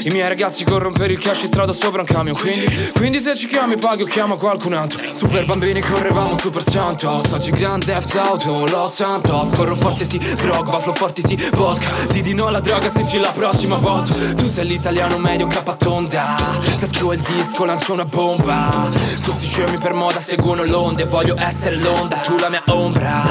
I 0.03 0.09
miei 0.09 0.27
ragazzi 0.27 0.63
corrono 0.63 0.93
per 0.93 1.11
il 1.11 1.19
cash 1.19 1.43
in 1.43 1.47
strada 1.47 1.73
sopra 1.73 2.01
un 2.01 2.07
camion 2.07 2.37
Quindi, 2.37 2.91
quindi 2.93 3.19
se 3.19 3.35
ci 3.35 3.47
chiami 3.47 3.77
paghi 3.77 4.03
o 4.03 4.05
chiamo 4.05 4.37
qualcun 4.37 4.73
altro. 4.73 4.99
Super 5.15 5.45
bambini 5.45 5.81
correvamo 5.81 6.37
super 6.37 6.63
santos 6.63 7.31
Oggi 7.31 7.51
grande 7.51 7.95
F 7.95 8.15
auto, 8.15 8.65
Los 8.67 8.93
Santos 8.93 9.53
Corro 9.53 9.75
forte 9.75 10.05
sì, 10.05 10.17
drogba, 10.17 10.79
flow 10.79 10.93
forti 10.93 11.21
sì, 11.25 11.35
vodka. 11.53 11.89
Di 12.11 12.21
di 12.21 12.33
no 12.33 12.47
alla 12.47 12.59
droga 12.59 12.89
se 12.89 13.03
ci 13.03 13.17
la 13.17 13.31
prossima 13.31 13.75
volta. 13.77 14.13
Tu 14.33 14.47
sei 14.47 14.65
l'italiano 14.67 15.17
medio 15.17 15.47
capaton 15.47 15.93
onda 15.95 16.35
Se 16.77 16.87
scrivo 16.87 17.13
il 17.13 17.21
disco 17.21 17.65
lancio 17.65 17.93
una 17.93 18.05
bomba. 18.05 18.89
Questi 19.23 19.45
scemi 19.45 19.77
per 19.77 19.93
moda 19.93 20.19
seguono 20.19 20.63
l'onda 20.63 21.01
E 21.01 21.05
voglio 21.05 21.35
essere 21.37 21.75
l'onda, 21.77 22.17
tu 22.17 22.35
la 22.37 22.49
mia 22.49 22.63
ombra. 22.67 23.23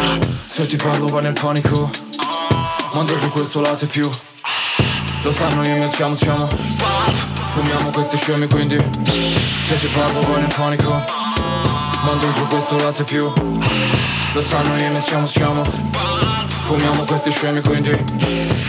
Se 0.46 0.66
ti 0.66 0.76
parlo 0.76 1.06
vai 1.06 1.22
nel 1.22 1.32
panico. 1.32 1.90
Mando 2.92 3.16
giù 3.16 3.30
questo 3.30 3.60
latte 3.60 3.86
più 3.86 4.08
Lo 5.24 5.32
sanno 5.32 5.66
io 5.66 5.76
mi 5.76 5.88
schiamo, 5.88 6.14
siamo 6.14 6.46
Fumiamo 7.46 7.88
questi 7.88 8.14
scemi 8.18 8.46
quindi 8.46 8.76
Se 8.78 9.78
ti 9.78 9.86
parlo 9.86 10.20
vai 10.20 10.40
nel 10.40 10.52
panico 10.54 11.02
Mando 12.04 12.30
giù 12.30 12.46
questo 12.46 12.76
latte 12.76 13.04
più 13.04 13.32
Lo 14.34 14.42
sanno 14.42 14.76
io 14.76 14.90
mi 14.92 15.00
schiamo, 15.00 15.24
siamo 15.24 15.62
Fumiamo 16.60 17.04
questi 17.04 17.30
scemi 17.30 17.62
quindi 17.62 18.63